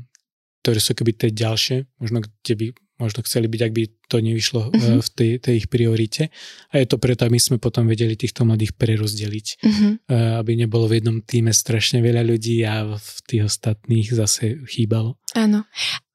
[0.67, 2.67] ktoré sú keby tie ďalšie, možno kde by
[3.01, 5.01] možno chceli byť, ak by to nevyšlo uh-huh.
[5.01, 6.29] v tej, tej ich priorite.
[6.71, 9.47] A je to preto, aby sme potom vedeli týchto mladých prerozdeliť.
[9.65, 9.93] Uh-huh.
[10.39, 15.17] Aby nebolo v jednom týme strašne veľa ľudí a v tých ostatných zase chýbalo.
[15.33, 15.65] Áno.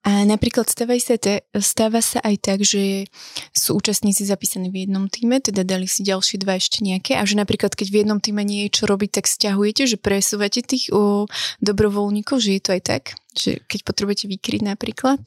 [0.06, 3.10] A napríklad stáva sa, te, stáva sa aj tak, že
[3.58, 7.34] sú účastníci zapísaní v jednom týme, teda dali si ďalšie dva ešte nejaké a že
[7.34, 11.26] napríklad keď v jednom týme nie je čo robiť, tak stiahujete, že presúvate tých o,
[11.58, 13.04] dobrovoľníkov, že je to aj tak?
[13.34, 15.26] Že keď potrebujete vykryť napríklad?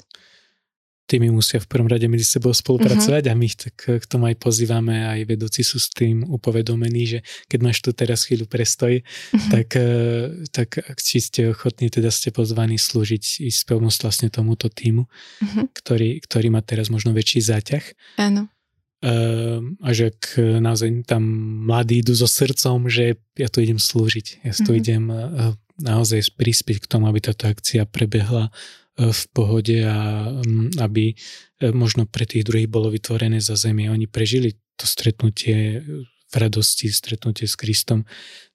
[1.08, 3.32] Tými musia v prvom rade medzi sebou spolupracovať uh-huh.
[3.32, 7.18] a my ich tak k tomu aj pozývame, aj vedúci sú s tým upovedomení, že
[7.48, 9.48] keď máš tu teraz chvíľu prestoj, uh-huh.
[9.48, 10.68] tak, eh, tak
[11.00, 15.64] či ste ochotní, teda ste pozvaní slúžiť i pomôcť vlastne tomuto týmu, uh-huh.
[15.72, 17.84] ktorý, ktorý má teraz možno väčší záťah.
[18.20, 18.52] Áno.
[18.98, 21.22] Uh, a že ak naozaj tam
[21.70, 24.82] mladí idú so srdcom, že ja tu idem slúžiť, ja tu uh-huh.
[24.82, 28.50] idem uh, naozaj prispieť k tomu, aby táto akcia prebehla
[28.98, 31.14] v pohode a mm, aby e,
[31.70, 33.86] možno pre tých druhých bolo vytvorené za zemi.
[33.86, 35.86] Oni prežili to stretnutie
[36.28, 38.02] v radosti, stretnutie s Kristom.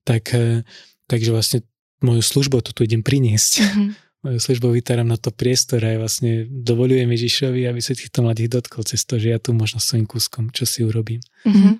[0.03, 0.67] Tak, e,
[1.07, 1.59] takže vlastne
[2.03, 3.53] moju službu toto idem priniesť.
[3.63, 3.89] Mm-hmm.
[4.23, 8.55] Moju službu vytáram na to priestor a ja vlastne dovolujem Ježišovi, aby sa týchto mladých
[8.55, 11.19] dotkol cez to, že ja tu možno svojím kúskom, čo si urobím.
[11.43, 11.73] Mm-hmm.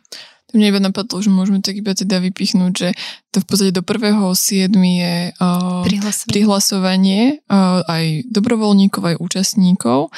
[0.53, 2.89] Mne iba napadlo, že môžeme tak iba teda vypichnúť, že
[3.33, 4.69] to v podstate do 1.7.
[4.77, 10.13] je uh, prihlasovanie, prihlasovanie uh, aj dobrovoľníkov, aj účastníkov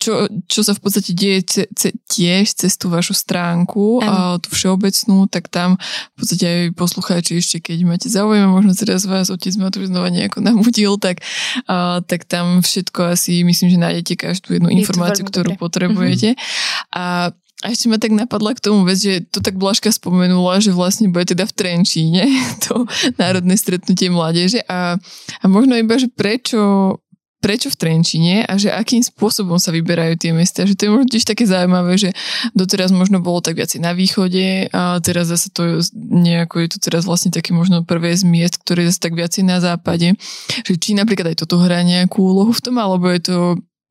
[0.00, 4.48] čo, čo sa v podstate deje ce, ce, tiež cez tú vašu stránku, a tú
[4.48, 9.52] všeobecnú, tak tam v podstate aj poslucháči ešte, keď máte záujem, možno teraz vás otec
[9.60, 11.20] ma tu znova nejako nabudil, tak,
[11.68, 15.60] a, tak tam všetko asi, myslím, že nájdete každú jednu informáciu, ktorú dobre.
[15.60, 16.32] potrebujete.
[16.32, 16.96] Mm-hmm.
[16.96, 20.72] A a ešte ma tak napadla k tomu vec, že to tak Blažka spomenula, že
[20.72, 22.24] vlastne bude teda v Trenčíne
[22.64, 22.88] to
[23.20, 24.96] národné stretnutie mládeže a,
[25.40, 26.96] a možno iba, že prečo,
[27.44, 30.64] prečo v Trenčine a že akým spôsobom sa vyberajú tie mesta.
[30.64, 32.16] Že to je možno tiež také zaujímavé, že
[32.56, 37.04] doteraz možno bolo tak viacej na východe a teraz zase to nejako je to teraz
[37.04, 40.16] vlastne také možno prvé z miest, ktoré je zase tak viacej na západe.
[40.64, 43.36] Že či napríklad aj toto hrá nejakú úlohu v tom, alebo je to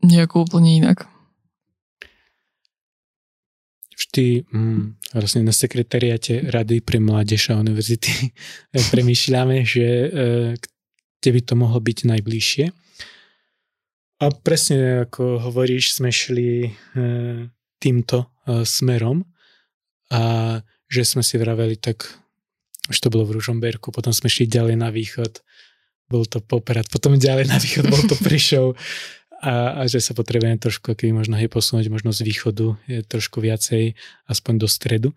[0.01, 1.05] nejako úplne inak
[4.09, 8.33] vždy mm, vlastne na sekretariate Rady pre mládež a univerzity
[8.91, 10.07] premýšľame, že e,
[11.21, 12.65] kde by to mohlo byť najbližšie.
[14.19, 16.69] A presne ako hovoríš, sme šli e,
[17.79, 18.27] týmto
[18.65, 19.23] smerom
[20.09, 20.57] a
[20.89, 22.01] že sme si vraveli tak,
[22.89, 25.45] už to bolo v Ružomberku, potom sme šli ďalej na východ,
[26.09, 28.73] bol to Poprad, potom ďalej na východ bol to Prišov
[29.39, 33.39] a, a že sa potrebujeme trošku keby možno hej posunúť možno z východu je trošku
[33.39, 33.95] viacej
[34.27, 35.09] aspoň do stredu.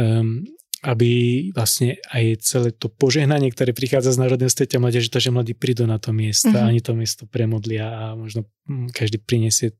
[0.00, 0.48] Um,
[0.84, 1.10] aby
[1.56, 5.88] vlastne aj celé to požehnanie, ktoré prichádza z Národného stretia mládeže, to, že mladí prídu
[5.88, 6.68] na to miesto, uh-huh.
[6.68, 9.74] ani to miesto premodlia a možno hm, každý prinesie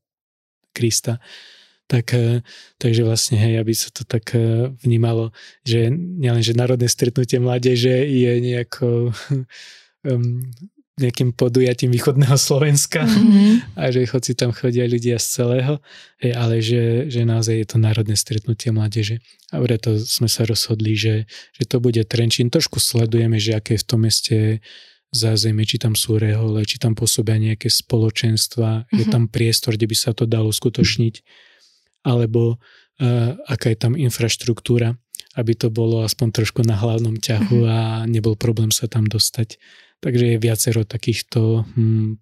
[0.73, 1.21] Krista.
[1.87, 2.43] Tak, e,
[2.81, 5.31] takže vlastne, hej, aby sa to tak e, vnímalo,
[5.63, 9.15] že nielen, že národné stretnutie mládeže je nejako
[10.03, 10.43] um,
[10.97, 13.77] nejakým podujatím východného Slovenska mm-hmm.
[13.77, 15.73] a že hoci tam chodia ľudia z celého,
[16.21, 19.21] hej, ale že, že naozaj je to národné stretnutie mládeže.
[19.53, 22.49] A preto sme sa rozhodli, že, že to bude Trenčín.
[22.49, 24.37] Trošku sledujeme, že aké je v tom meste
[25.13, 28.97] zázemie, či tam sú rehole, či tam pôsobia nejaké spoločenstva, uh-huh.
[28.97, 29.11] je mhm.
[29.13, 31.23] tam priestor, kde by sa to dalo skutočniť,
[32.03, 34.99] alebo uh, aká je tam infraštruktúra,
[35.37, 37.71] aby to bolo aspoň trošku na hlavnom ťahu uh-huh.
[37.71, 37.79] a
[38.09, 39.61] nebol problém sa tam dostať.
[40.01, 42.21] Takže je viacero takýchto hm,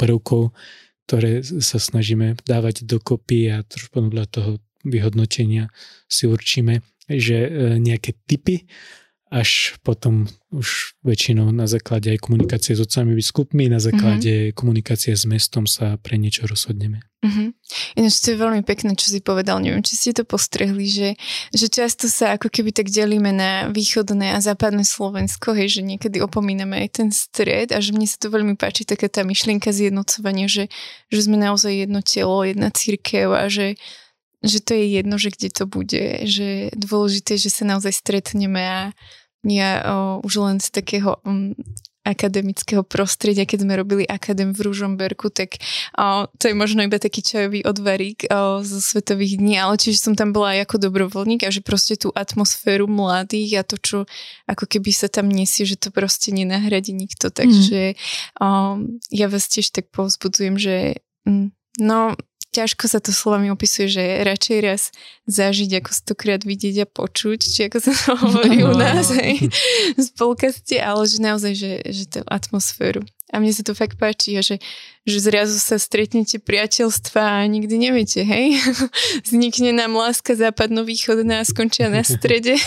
[0.00, 0.56] prvkov,
[1.06, 4.50] ktoré sa snažíme dávať dokopy a trošku podľa toho
[4.82, 5.70] vyhodnotenia
[6.08, 8.66] si určíme, že e, nejaké typy
[9.32, 14.54] až potom už väčšinou na základe aj komunikácie s otcami biskupmi, na základe uh-huh.
[14.54, 17.00] komunikácie s mestom sa pre niečo rozhodneme.
[17.24, 17.56] Uh-huh.
[17.96, 19.56] Ináč to je veľmi pekné, čo si povedal.
[19.64, 21.08] Neviem, či ste to postrehli, že,
[21.48, 26.20] že často sa ako keby tak delíme na východné a západné Slovensko, hej, že niekedy
[26.20, 30.44] opomíname aj ten stred a že mne sa to veľmi páči, taká tá myšlienka zjednocovania,
[30.44, 30.68] že,
[31.08, 33.80] že sme naozaj jedno telo, jedna církev a že
[34.42, 38.80] že to je jedno, že kde to bude, že dôležité, že sa naozaj stretneme a
[39.42, 41.54] ja o, už len z takého um,
[42.02, 45.62] akademického prostredia, keď sme robili akadém v Ružomberku, tak
[45.94, 50.14] o, to je možno iba taký čajový odvarík o, zo svetových dní, ale čiže som
[50.18, 53.98] tam bola aj ako dobrovoľník a že proste tú atmosféru mladých a to, čo
[54.50, 57.98] ako keby sa tam nesie, že to proste nenahradí nikto, takže mm.
[58.42, 58.48] o,
[59.14, 60.76] ja vás tiež tak povzbudzujem, že
[61.22, 61.54] mm,
[61.86, 62.18] no
[62.52, 64.92] ťažko sa to slovami opisuje, že radšej raz
[65.24, 69.48] zažiť, ako stokrát vidieť a počuť, či ako sa to hovorí u nás aj
[69.96, 73.00] z polkaste, ale že naozaj, že, že tú atmosféru.
[73.32, 74.60] A mne sa to fakt páči, že,
[75.08, 78.60] že zrazu sa stretnete priateľstva a nikdy neviete, hej?
[79.26, 82.60] Vznikne nám láska západno-východná a skončia na strede.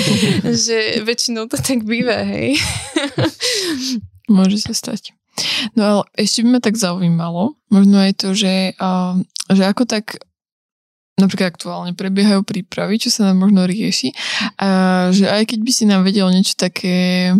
[0.66, 2.58] že väčšinou to tak býva, hej?
[4.26, 5.17] Môže sa stať.
[5.74, 8.74] No ale ešte by ma tak zaujímalo, možno aj to, že,
[9.52, 10.18] že ako tak
[11.18, 14.14] napríklad aktuálne prebiehajú prípravy, čo sa nám možno rieši,
[14.62, 14.68] a
[15.10, 17.34] že aj keď by si nám vedel niečo také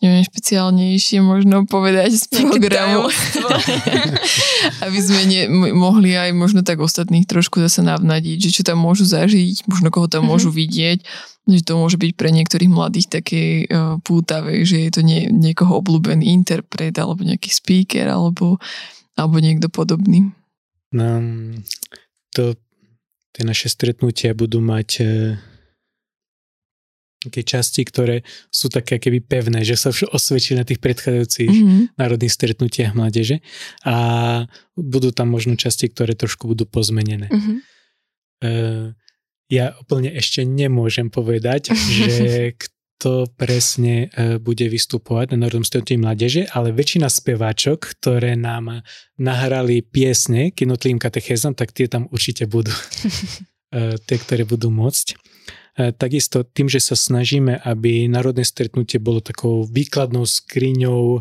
[0.00, 3.12] neviem, špeciálnejšie možno povedať z programu.
[4.84, 5.42] aby sme ne,
[5.76, 10.08] mohli aj možno tak ostatných trošku zase navnadiť, že čo tam môžu zažiť, možno koho
[10.08, 10.56] tam môžu mhm.
[10.56, 10.98] vidieť,
[11.50, 15.80] že to môže byť pre niektorých mladých také uh, pútavé, že je to nie, niekoho
[15.84, 18.56] obľúbený interpret alebo nejaký speaker alebo,
[19.16, 20.32] alebo niekto podobný.
[20.90, 21.22] No,
[22.34, 22.58] to,
[23.30, 25.49] tie naše stretnutia budú mať uh
[27.20, 31.82] také časti, ktoré sú také keby pevné, že sa už osvedčili na tých predchádzajúcich mm-hmm.
[32.00, 33.44] národných stretnutiach mládeže
[33.84, 33.96] a
[34.72, 37.28] budú tam možno časti, ktoré trošku budú pozmenené.
[37.28, 37.56] Mm-hmm.
[38.40, 38.96] Uh,
[39.52, 41.76] ja úplne ešte nemôžem povedať,
[42.08, 48.80] že kto presne uh, bude vystupovať na Národnom stretnutí mládeže, ale väčšina speváčok, ktoré nám
[49.20, 52.72] nahrali piesne k jednotlivým katechézam, tak tie tam určite budú.
[52.72, 55.20] uh, tie, ktoré budú môcť.
[55.78, 61.20] E, takisto tým, že sa snažíme, aby národné stretnutie bolo takou výkladnou skriňou e,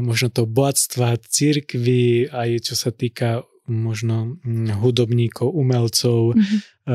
[0.00, 6.86] možno toho bohatstva církvy, aj čo sa týka možno mm, hudobníkov, umelcov, mm-hmm.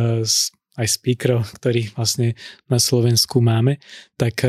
[0.79, 2.39] aj speakerov, ktorých vlastne
[2.71, 3.83] na Slovensku máme,
[4.15, 4.47] tak,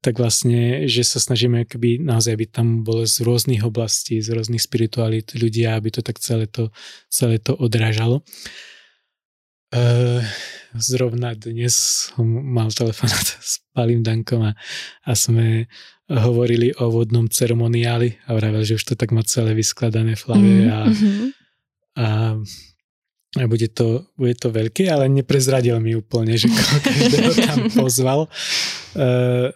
[0.00, 4.64] tak vlastne, že sa snažíme akoby naozaj, aby tam bolo z rôznych oblastí, z rôznych
[4.64, 6.72] spiritualít ľudia, aby to tak celé to,
[7.12, 8.24] celé to odrážalo.
[8.24, 8.70] Uh,
[10.74, 11.74] zrovna dnes
[12.10, 14.52] som mal telefonát s Palým Dankom a,
[15.06, 15.70] a sme
[16.10, 20.50] hovorili o vodnom ceremoniáli a vravel, že už to tak má celé vyskladané v hlave
[20.50, 21.26] mm, a, mm-hmm.
[21.94, 22.06] a,
[23.38, 26.50] a bude, to, bude to veľké, ale neprezradil mi úplne, že
[26.82, 28.20] každého tam pozval.
[28.98, 29.54] Uh,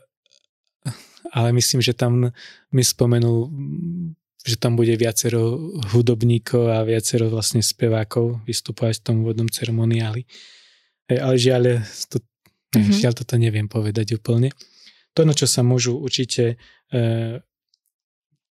[1.34, 2.30] ale myslím, že tam
[2.70, 3.50] mi spomenul
[4.44, 5.56] že tam bude viacero
[5.96, 10.28] hudobníkov a viacero vlastne spevákov vystupovať v tom vodnom ceremoniáli.
[11.08, 11.80] Ale žiaľ,
[12.12, 12.20] to,
[12.76, 12.92] mm-hmm.
[12.92, 14.52] žiaľ toto neviem povedať úplne.
[15.16, 16.60] To, na čo sa môžu určite
[16.92, 17.00] e,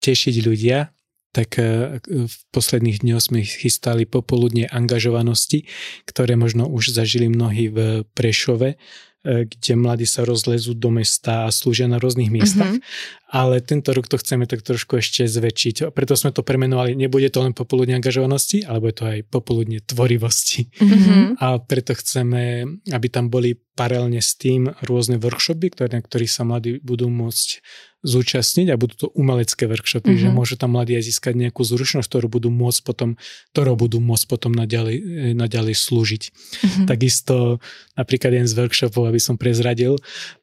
[0.01, 0.89] tešiť ľudia,
[1.33, 5.69] tak e, v posledných dňoch sme chystali popoludne angažovanosti,
[6.09, 8.81] ktoré možno už zažili mnohí v Prešove,
[9.23, 12.75] kde mladí sa rozlezú do mesta a slúžia na rôznych miestach.
[12.75, 13.31] Mm-hmm.
[13.33, 15.89] Ale tento rok to chceme tak trošku ešte zväčšiť.
[15.97, 20.69] Preto sme to premenovali, nebude to len popoludne angažovanosti, ale bude to aj popoludne tvorivosti.
[20.69, 21.41] Mm-hmm.
[21.41, 26.45] A preto chceme, aby tam boli paralelne s tým rôzne workshopy, ktoré, na ktorých sa
[26.45, 27.65] mladí budú môcť
[28.03, 30.23] zúčastniť a budú to umelecké workshopy, mm-hmm.
[30.27, 30.35] že mhm.
[30.35, 33.15] môžu tam mladí aj získať nejakú zručnosť, ktorú budú môcť potom,
[33.55, 36.23] ktorou budú môcť potom naďalej, eh, naďalej slúžiť.
[36.29, 36.87] Mm-hmm.
[36.91, 37.63] Takisto
[37.95, 39.97] napríklad jeden z workshopov, aby som prezradil,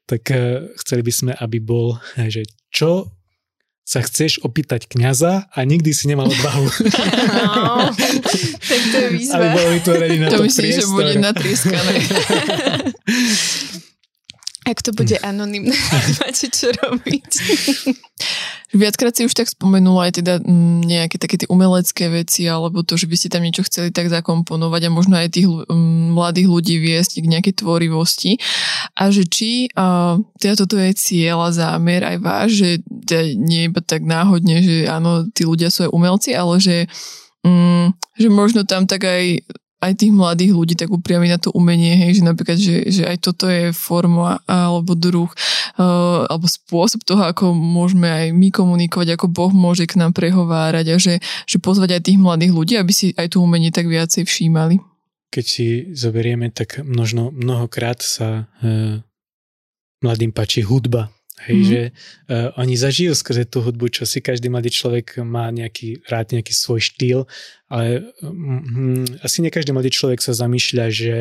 [0.10, 3.12] tak uh, chceli by sme, aby bol, eh, že čo
[3.90, 6.70] sa chceš opýtať kňaza a nikdy si nemal odvahu.
[7.50, 7.90] No,
[8.62, 9.42] tak to je výzva.
[9.42, 11.94] Aby bolo vytvorený na to, to myslíš, že bude natrieskané.
[14.70, 15.74] Ak to bude anonimné,
[16.22, 17.30] máte čo robiť.
[18.70, 22.94] viackrát si už tak spomenula aj teda m, nejaké také tie umelecké veci, alebo to,
[22.94, 26.76] že by ste tam niečo chceli tak zakomponovať a možno aj tých m, mladých ľudí
[26.78, 28.38] viesť k nejakej tvorivosti.
[28.94, 32.70] A že či a, teda toto je cieľ a zámer aj váš, že
[33.10, 36.86] teda nie iba tak náhodne, že áno, tí ľudia sú aj umelci, ale že,
[37.42, 37.90] m,
[38.22, 39.42] že možno tam tak aj
[39.80, 43.18] aj tých mladých ľudí tak upriami na to umenie, hej, že napríklad, že, že aj
[43.24, 45.32] toto je forma alebo druh
[45.80, 50.86] uh, alebo spôsob toho, ako môžeme aj my komunikovať, ako Boh môže k nám prehovárať
[50.92, 54.28] a že, že pozvať aj tých mladých ľudí, aby si aj to umenie tak viacej
[54.28, 54.84] všímali.
[55.30, 59.00] Keď si zoberieme, tak množno, mnohokrát sa uh,
[60.04, 61.14] mladým páči hudba
[61.48, 61.72] Hej, mm-hmm.
[61.72, 66.36] že uh, oni zažijú skrze tú hudbu, čo si každý mladý človek má nejaký rád,
[66.36, 67.32] nejaký svoj štýl,
[67.72, 71.18] ale um, asi nie každý mladý človek sa zamýšľa, že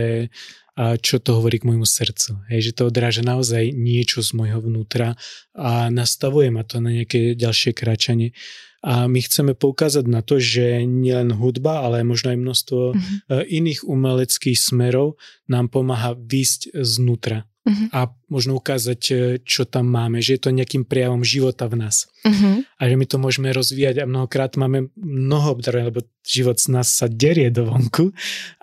[0.79, 2.39] a čo to hovorí k môjmu srdcu.
[2.55, 5.19] Hej, že to odráža naozaj niečo z môjho vnútra
[5.51, 8.31] a nastavuje ma to na nejaké ďalšie kráčanie.
[8.79, 13.51] A my chceme poukázať na to, že nielen hudba, ale možno aj množstvo mm-hmm.
[13.51, 15.19] iných umeleckých smerov
[15.51, 17.89] nám pomáha výsť znútra uh-huh.
[17.93, 22.09] a možno ukázať, e, čo tam máme, že je to nejakým prejavom života v nás.
[22.25, 22.65] Uh-huh.
[22.81, 26.89] A že my to môžeme rozvíjať a mnohokrát máme mnoho obdarov, lebo život z nás
[26.89, 28.17] sa derie do vonku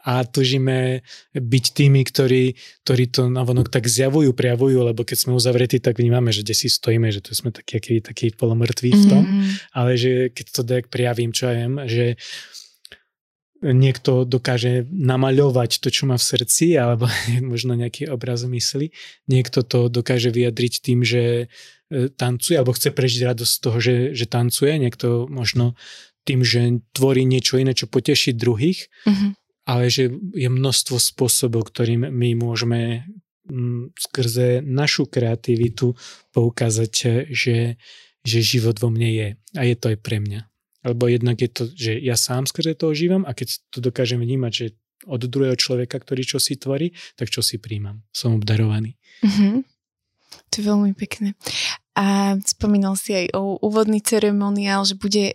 [0.05, 5.77] a tužíme byť tými, ktorí, ktorí to navonok tak zjavujú, prejavujú, lebo keď sme uzavretí,
[5.77, 9.53] tak vnímame, že kde si stojíme, že tu sme takí, takí, polomrtví v tom, uh-huh.
[9.77, 12.05] ale že keď to tak prijavím, čo ja viem, že
[13.65, 17.09] niekto dokáže namaľovať to, čo má v srdci, alebo
[17.51, 18.93] možno nejaký obraz mysli.
[19.25, 21.23] Niekto to dokáže vyjadriť tým, že
[21.89, 24.77] e, tancuje, alebo chce prežiť radosť z toho, že, že tancuje.
[24.77, 25.73] Niekto možno
[26.25, 28.89] tým, že tvorí niečo iné, čo poteší druhých.
[29.05, 29.31] Mm-hmm.
[29.65, 33.01] Ale že je množstvo spôsobov, ktorým my môžeme
[33.97, 35.97] skrze našu kreativitu
[36.33, 36.91] poukázať,
[37.33, 37.77] že,
[38.21, 39.27] že život vo mne je.
[39.57, 40.49] A je to aj pre mňa.
[40.85, 44.51] Lebo jednak je to, že ja sám skrze toho žívam a keď to dokážem vnímať,
[44.53, 44.65] že
[45.09, 48.05] od druhého človeka, ktorý čo si tvorí, tak čo si príjmam.
[48.13, 48.95] Som obdarovaný.
[49.25, 49.55] Mm-hmm.
[50.49, 51.33] To je veľmi pekné.
[51.95, 55.31] A spomínal si aj o úvodný ceremoniál, že bude,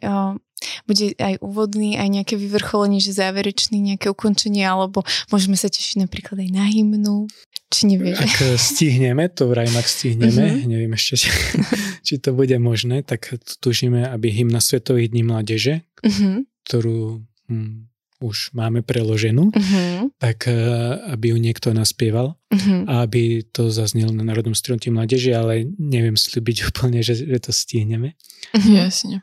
[0.84, 6.40] bude aj úvodný, aj nejaké vyvrcholenie, že záverečný, nejaké ukončenie, alebo môžeme sa tešiť napríklad
[6.40, 7.26] aj na hymnu.
[7.70, 8.18] Či nevieš?
[8.18, 10.66] Ak stihneme, to vrajím, ak stihneme, uh-huh.
[10.66, 11.28] neviem ešte, či,
[12.06, 13.30] či to bude možné, tak
[13.62, 16.42] tužíme, aby hymna Svetových dní mládeže, uh-huh.
[16.66, 17.86] ktorú hm,
[18.20, 20.10] už máme preloženú, uh-huh.
[20.18, 22.90] tak uh, aby ju niekto naspieval uh-huh.
[22.90, 27.54] a aby to zaznelo na Národnom stretnutí mládeže, ale neviem slúbiť úplne, že, že to
[27.54, 28.18] stihneme.
[28.50, 28.82] Uh-huh.
[28.82, 29.22] Jasne.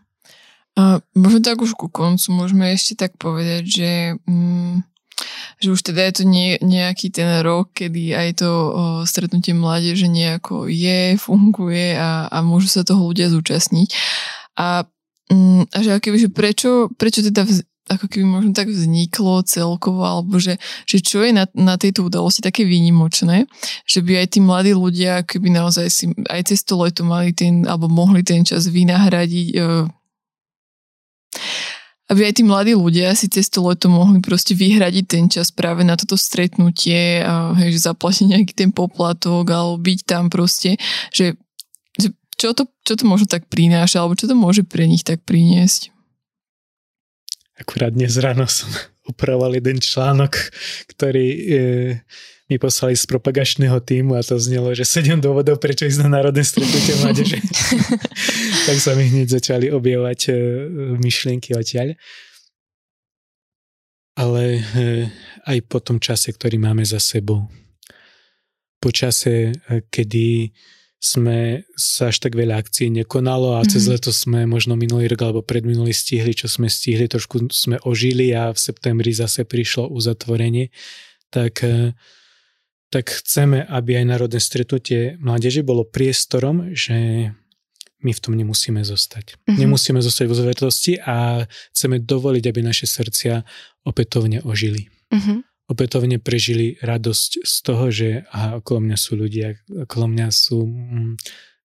[0.78, 3.92] A možno tak už ku koncu môžeme ešte tak povedať, že...
[4.30, 4.86] Mm,
[5.58, 8.70] že už teda je to nie, nejaký ten rok, kedy aj to o,
[9.02, 13.90] stretnutie mládeže nejako je, funguje a, a môžu sa toho ľudia zúčastniť.
[14.62, 14.86] A,
[15.34, 20.04] mm, a že, akoby, že prečo, prečo teda vz, ako keby možno tak vzniklo celkovo,
[20.04, 23.48] alebo že, že čo je na, na tejto udalosti také výnimočné,
[23.88, 27.63] že by aj tí mladí ľudia keby naozaj si aj cez to leto mali ten,
[27.63, 29.58] alebo mohli ten čas vynahradiť e,
[32.08, 35.84] aby aj tí mladí ľudia si cez to leto mohli proste vyhradiť ten čas práve
[35.84, 40.80] na toto stretnutie a hej, že zaplatiť nejaký ten poplatok alebo byť tam proste,
[41.12, 41.36] že,
[42.39, 45.91] čo, to, čo to možno tak prináša alebo čo to môže pre nich tak priniesť.
[47.60, 48.72] Akurát dnes ráno som
[49.12, 50.39] upravoval jeden článok,
[50.88, 51.41] ktorý e,
[52.48, 56.48] mi poslali z propagačného týmu a to znelo, že 7 dôvodov, prečo ísť na národné
[56.48, 57.44] stretnutie mládeže.
[58.68, 60.34] tak sa mi hneď začali objavovať e,
[60.96, 62.00] myšlienky odtiaľ.
[64.16, 64.62] Ale e,
[65.44, 67.52] aj po tom čase, ktorý máme za sebou.
[68.80, 70.56] Po čase, e, kedy
[70.98, 73.72] sme sa až tak veľa akcií nekonalo a mm-hmm.
[73.76, 73.92] cez mhm.
[73.92, 78.56] leto sme možno minulý rok alebo predminulý stihli, čo sme stihli, trošku sme ožili a
[78.56, 80.72] v septembri zase prišlo uzatvorenie,
[81.28, 81.60] tak
[82.88, 87.30] tak chceme, aby aj národné stretnutie mládeže bolo priestorom, že
[87.97, 89.36] my v tom nemusíme zostať.
[89.36, 89.58] Mm-hmm.
[89.58, 93.41] Nemusíme zostať vo zvertosti a chceme dovoliť, aby naše srdcia
[93.84, 94.93] opätovne ožili.
[95.10, 95.38] Mm-hmm.
[95.67, 101.13] Opätovne prežili radosť z toho, že aha, okolo mňa sú ľudia, okolo mňa sú mm,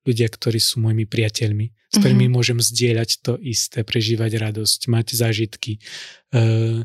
[0.02, 2.34] ľudia, ktorí sú mojimi priateľmi, s ktorými mm-hmm.
[2.34, 5.78] môžem zdieľať to isté, prežívať radosť, mať zážitky.
[6.34, 6.82] Uh,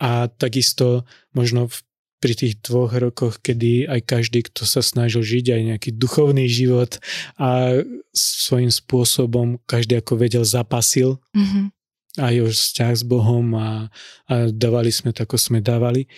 [0.00, 1.04] a takisto
[1.36, 1.76] možno v
[2.24, 6.96] pri tých dvoch rokoch, kedy aj každý, kto sa snažil žiť aj nejaký duchovný život
[7.36, 7.84] a
[8.16, 11.68] svojím spôsobom každý ako vedel zapasil mm-hmm.
[12.24, 13.92] aj o vzťah s Bohom a,
[14.32, 16.08] a dávali sme to, ako sme dávali,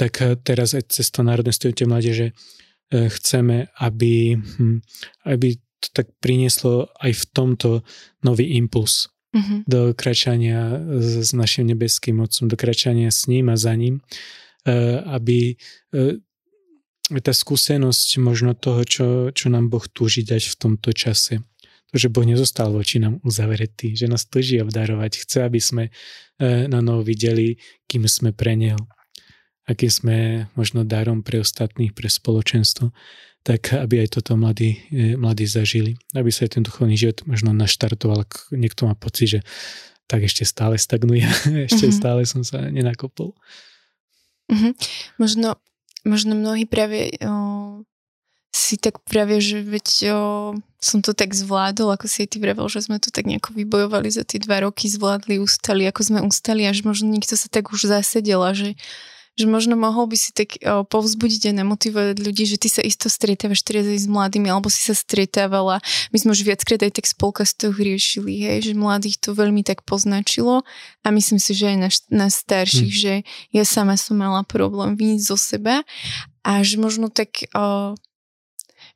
[0.00, 4.80] tak teraz aj cez to Národné stretnutie mládeže e, chceme, aby, hm,
[5.28, 7.84] aby to tak prinieslo aj v tomto
[8.24, 9.60] nový impuls uh-huh.
[9.68, 14.00] do kračania s, našim nebeským mocom, do kračania s ním a za ním,
[15.06, 15.56] aby
[15.94, 16.16] uh,
[17.20, 21.42] tá skúsenosť možno toho, čo, čo nám Boh túži dať v tomto čase.
[21.90, 25.26] To, že Boh nezostal voči nám uzavretý, že nás túži obdarovať.
[25.26, 27.58] Chce, aby sme uh, na novo videli,
[27.90, 28.78] kým sme pre Neho.
[29.66, 32.90] Aký sme možno darom pre ostatných, pre spoločenstvo
[33.40, 35.96] tak aby aj toto mladí, e, mladí zažili.
[36.12, 39.40] Aby sa aj ten duchovný život možno naštartoval, ak niekto má pocit, že
[40.04, 41.24] tak ešte stále stagnuje,
[41.68, 41.96] ešte mm-hmm.
[41.96, 43.32] stále som sa nenakopol.
[44.50, 44.72] Mm-hmm.
[45.22, 45.48] Možno,
[46.02, 47.86] možno mnohí práve o,
[48.50, 50.18] si tak práve, že veď o,
[50.82, 54.10] som to tak zvládol, ako si aj ty vravel, že sme to tak nejako vybojovali
[54.10, 57.86] za tie dva roky, zvládli, ustali, ako sme ustali, až možno niekto sa tak už
[57.86, 58.74] zasedela, že
[59.38, 63.06] že možno mohol by si tak o, povzbudiť a nemotivovať ľudí, že ty sa isto
[63.06, 65.78] stretávaš teraz aj s mladými, alebo si sa stretávala.
[66.10, 69.86] My sme už viackrát aj tak z podcastoch riešili, hej, že mladých to veľmi tak
[69.86, 70.66] poznačilo
[71.06, 73.02] a myslím si, že aj na, na starších, hmm.
[73.06, 73.14] že
[73.54, 75.86] ja sama som mala problém vyniť zo seba
[76.42, 77.94] a že možno tak o,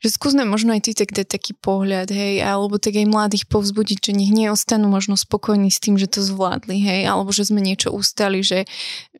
[0.05, 4.05] že skúsme možno aj ty tak dať taký pohľad, hej, alebo tak aj mladých povzbudiť,
[4.05, 7.89] že nech neostanú možno spokojní s tým, že to zvládli, hej, alebo že sme niečo
[7.89, 8.69] ustali, že,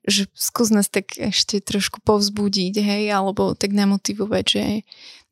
[0.05, 4.63] že skús nás tak ešte trošku povzbudiť, hej, alebo tak namotivovať, že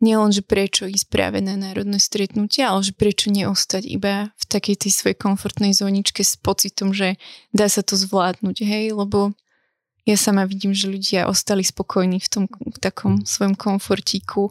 [0.01, 4.89] nielen, že prečo ísť práve na národné stretnutie, ale že prečo neostať iba v takej
[4.89, 7.21] tej svojej komfortnej zóničke s pocitom, že
[7.53, 9.37] dá sa to zvládnuť, hej, lebo
[10.09, 14.49] ja sama vidím, že ľudia ostali spokojní v tom v takom svojom komfortíku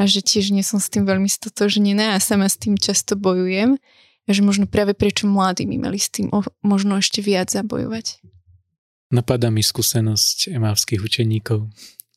[0.00, 3.76] a že tiež nie som s tým veľmi stotožnená a sama s tým často bojujem
[4.26, 8.22] a že možno práve prečo mladí by mali s tým o, možno ešte viac zabojovať.
[9.12, 11.68] Napadá mi skúsenosť emávských učeníkov,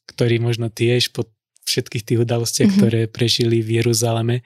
[0.08, 1.28] ktorí možno tiež po
[1.66, 2.82] všetkých tých udalostiach, mm-hmm.
[2.86, 4.44] ktoré prežili v Jeruzaleme, e,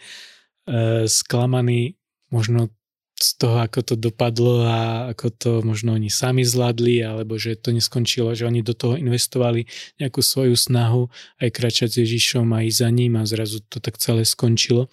[1.05, 1.99] sklamaní
[2.31, 2.73] možno
[3.19, 7.75] z toho, ako to dopadlo a ako to možno oni sami zvládli, alebo že to
[7.75, 9.67] neskončilo, že oni do toho investovali
[9.99, 11.11] nejakú svoju snahu
[11.43, 14.87] aj kračať s Ježišom aj za ním a zrazu to tak celé skončilo.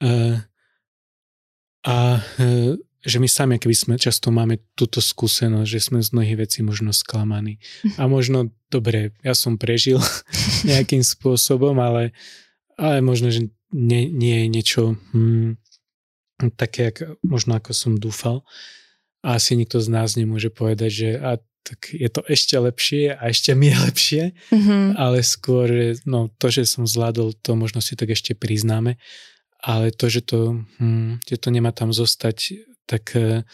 [0.00, 0.40] A,
[1.84, 1.96] a
[2.40, 6.58] e, že my sami, keby sme často máme túto skúsenosť, že sme z mnohých vecí
[6.64, 7.62] možno sklamaní.
[8.00, 10.02] A možno, dobre, ja som prežil
[10.68, 12.16] nejakým spôsobom, ale,
[12.74, 14.82] ale možno, že nie, nie je niečo...
[15.12, 15.60] Hmm,
[16.54, 18.46] také, jak, možno ako som dúfal.
[19.26, 23.22] A asi nikto z nás nemôže povedať, že a tak je to ešte lepšie a
[23.28, 24.84] ešte mi je lepšie, mm-hmm.
[24.96, 28.96] ale skôr, no to, že som zvládol, to možno si tak ešte priznáme,
[29.60, 33.44] ale to, že to, hm, že to nemá tam zostať, tak, eh,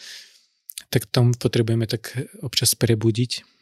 [0.93, 3.54] tak tam potrebujeme tak občas prebudiť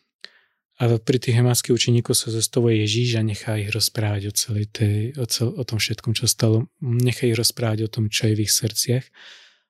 [0.84, 5.16] a pri tých hemáckých učeníkoch sa zastavuje Ježíš a nechá ich rozprávať o, celej tej,
[5.16, 6.68] o, cel, o tom všetkom, čo stalo.
[6.84, 9.06] Nechá ich rozprávať o tom, čo je v ich srdciach.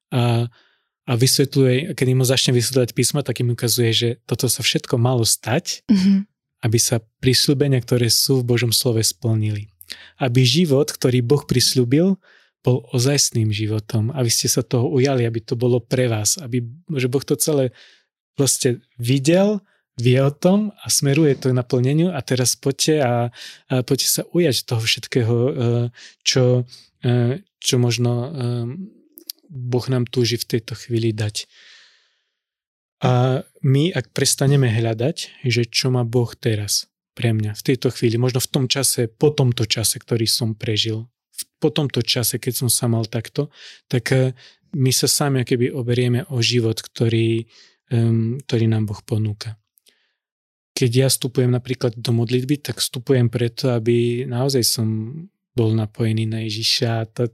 [0.10, 0.50] A,
[1.06, 5.22] a vysvetľuje, keď mu začne vysvetľovať písma, tak im ukazuje, že toto sa všetko malo
[5.22, 6.18] stať, mm-hmm.
[6.66, 9.70] aby sa prísľubenia, ktoré sú v Božom slove, splnili.
[10.18, 12.18] Aby život, ktorý Boh prislúbil,
[12.66, 16.66] bol ozajstným životom, aby ste sa toho ujali, aby to bolo pre vás, aby,
[16.98, 17.70] že Boh to celé
[18.34, 19.62] vlastne videl,
[19.98, 23.14] vie o tom a smeruje to k naplneniu a teraz poďte a,
[23.70, 25.52] a poďte sa ujať toho všetkého, e,
[26.26, 26.66] čo,
[27.06, 28.30] e, čo možno e,
[29.54, 31.46] Boh nám túži v tejto chvíli dať.
[33.04, 38.18] A my, ak prestaneme hľadať, že čo má Boh teraz pre mňa, v tejto chvíli,
[38.18, 41.06] možno v tom čase, po tomto čase, ktorý som prežil,
[41.62, 43.54] po tomto čase, keď som sa mal takto,
[43.86, 44.10] tak
[44.74, 47.46] my sa sami keby oberieme o život, ktorý,
[48.42, 49.62] ktorý nám Boh ponúka
[50.74, 54.88] keď ja vstupujem napríklad do modlitby, tak vstupujem preto, aby naozaj som
[55.54, 57.30] bol napojený na Ježiša a to,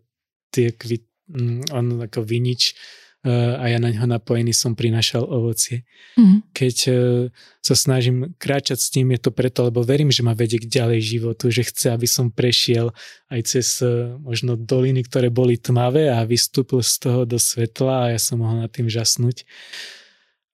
[0.51, 2.75] tie kvit, mm, on ako vinič
[3.23, 5.87] e, a ja na ňo napojený som prinašal ovocie.
[6.19, 6.43] Mm.
[6.51, 6.93] Keď e,
[7.63, 10.99] sa snažím kráčať s ním, je to preto, lebo verím, že ma vedie k ďalej
[10.99, 12.91] životu, že chce, aby som prešiel
[13.31, 18.11] aj cez e, možno doliny, ktoré boli tmavé a vystúpil z toho do svetla a
[18.11, 19.47] ja som mohol nad tým žasnúť.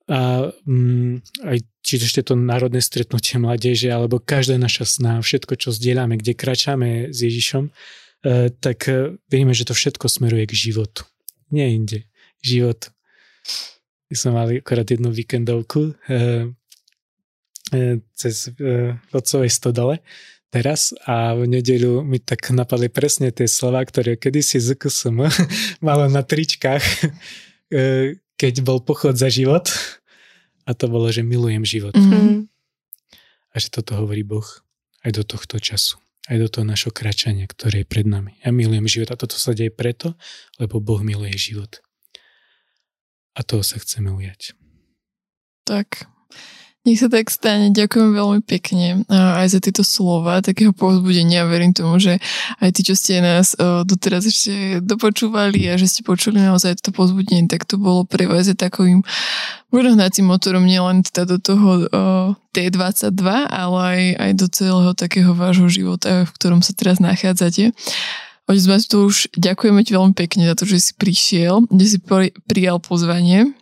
[0.06, 5.70] A um, aj či ešte to národné stretnutie mládeže, alebo každá naša sná, všetko, čo
[5.70, 11.06] zdieľame, kde kračame s Ježišom, eh, tak eh, vieme, že to všetko smeruje k životu.
[11.54, 12.10] Nie inde.
[12.42, 12.90] Život.
[14.10, 16.50] My sme mali akorát jednu víkendovku eh,
[18.14, 18.54] cez
[19.10, 20.06] Vodcovej stodole
[20.54, 25.26] teraz a v nedeľu mi tak napadli presne tie slova, ktoré kedysi ZKSM
[25.90, 26.86] malo na tričkách,
[28.38, 29.66] keď bol pochod za život
[30.66, 31.94] a to bolo, že milujem život.
[31.94, 32.50] Mm-hmm.
[33.54, 34.46] A že toto hovorí Boh
[35.06, 36.02] aj do tohto času.
[36.26, 38.34] aj do toho našho kračania, ktoré je pred nami.
[38.42, 40.18] Ja milujem život a toto sa deje preto,
[40.58, 41.82] lebo Boh miluje život.
[43.38, 44.58] A toho sa chceme ujať.
[45.66, 46.10] Tak,
[46.86, 47.74] nech sa tak stane.
[47.74, 51.50] Ďakujem veľmi pekne aj za tieto slova, takého povzbudenia.
[51.50, 52.22] Verím tomu, že
[52.62, 57.50] aj tí, čo ste nás doteraz ešte dopočúvali a že ste počuli naozaj to povzbudenie,
[57.50, 59.02] tak to bolo pre vás takovým
[59.74, 61.70] možno hnacím motorom nielen teda do toho
[62.56, 67.76] T22, ale aj, aj do celého takého vášho života, v ktorom sa teraz nachádzate.
[68.46, 72.00] Otec už ďakujeme ti veľmi pekne za to, že si prišiel, že si
[72.46, 73.58] prijal pozvanie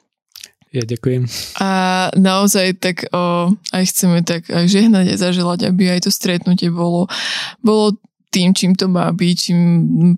[0.73, 1.29] ja ďakujem.
[1.61, 1.69] A
[2.17, 7.05] naozaj tak o, aj chceme tak aj žehnať a zaželať, aby aj to stretnutie bolo,
[7.61, 7.93] bolo
[8.33, 9.59] tým, čím to má byť, čím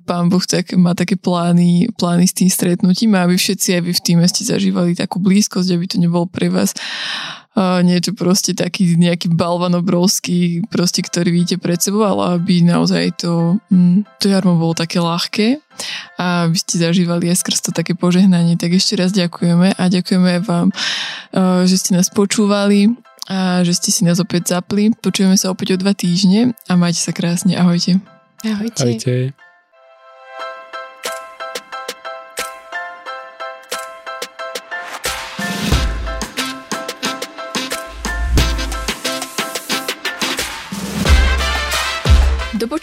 [0.07, 3.91] pán Boh tak, má také plány, plány s tým stretnutím a aby všetci aj vy
[3.91, 6.71] v týme ste zažívali takú blízkosť, aby to nebolo pre vás
[7.55, 13.55] niečo proste taký nejaký balvan obrovský, proste, ktorý vidíte pred sebou, ale aby naozaj to,
[13.71, 15.63] um, to jarmo bolo také ľahké
[16.19, 18.59] a vy ste zažívali aj skrz to také požehnanie.
[18.59, 22.91] Tak ešte raz ďakujeme a ďakujeme vám, uh, že ste nás počúvali
[23.31, 24.91] a že ste si nás opäť zapli.
[24.91, 27.55] Počujeme sa opäť o dva týždne a majte sa krásne.
[27.55, 28.03] Ahojte.
[28.43, 28.83] Ahojte.
[28.83, 29.44] Ahojte.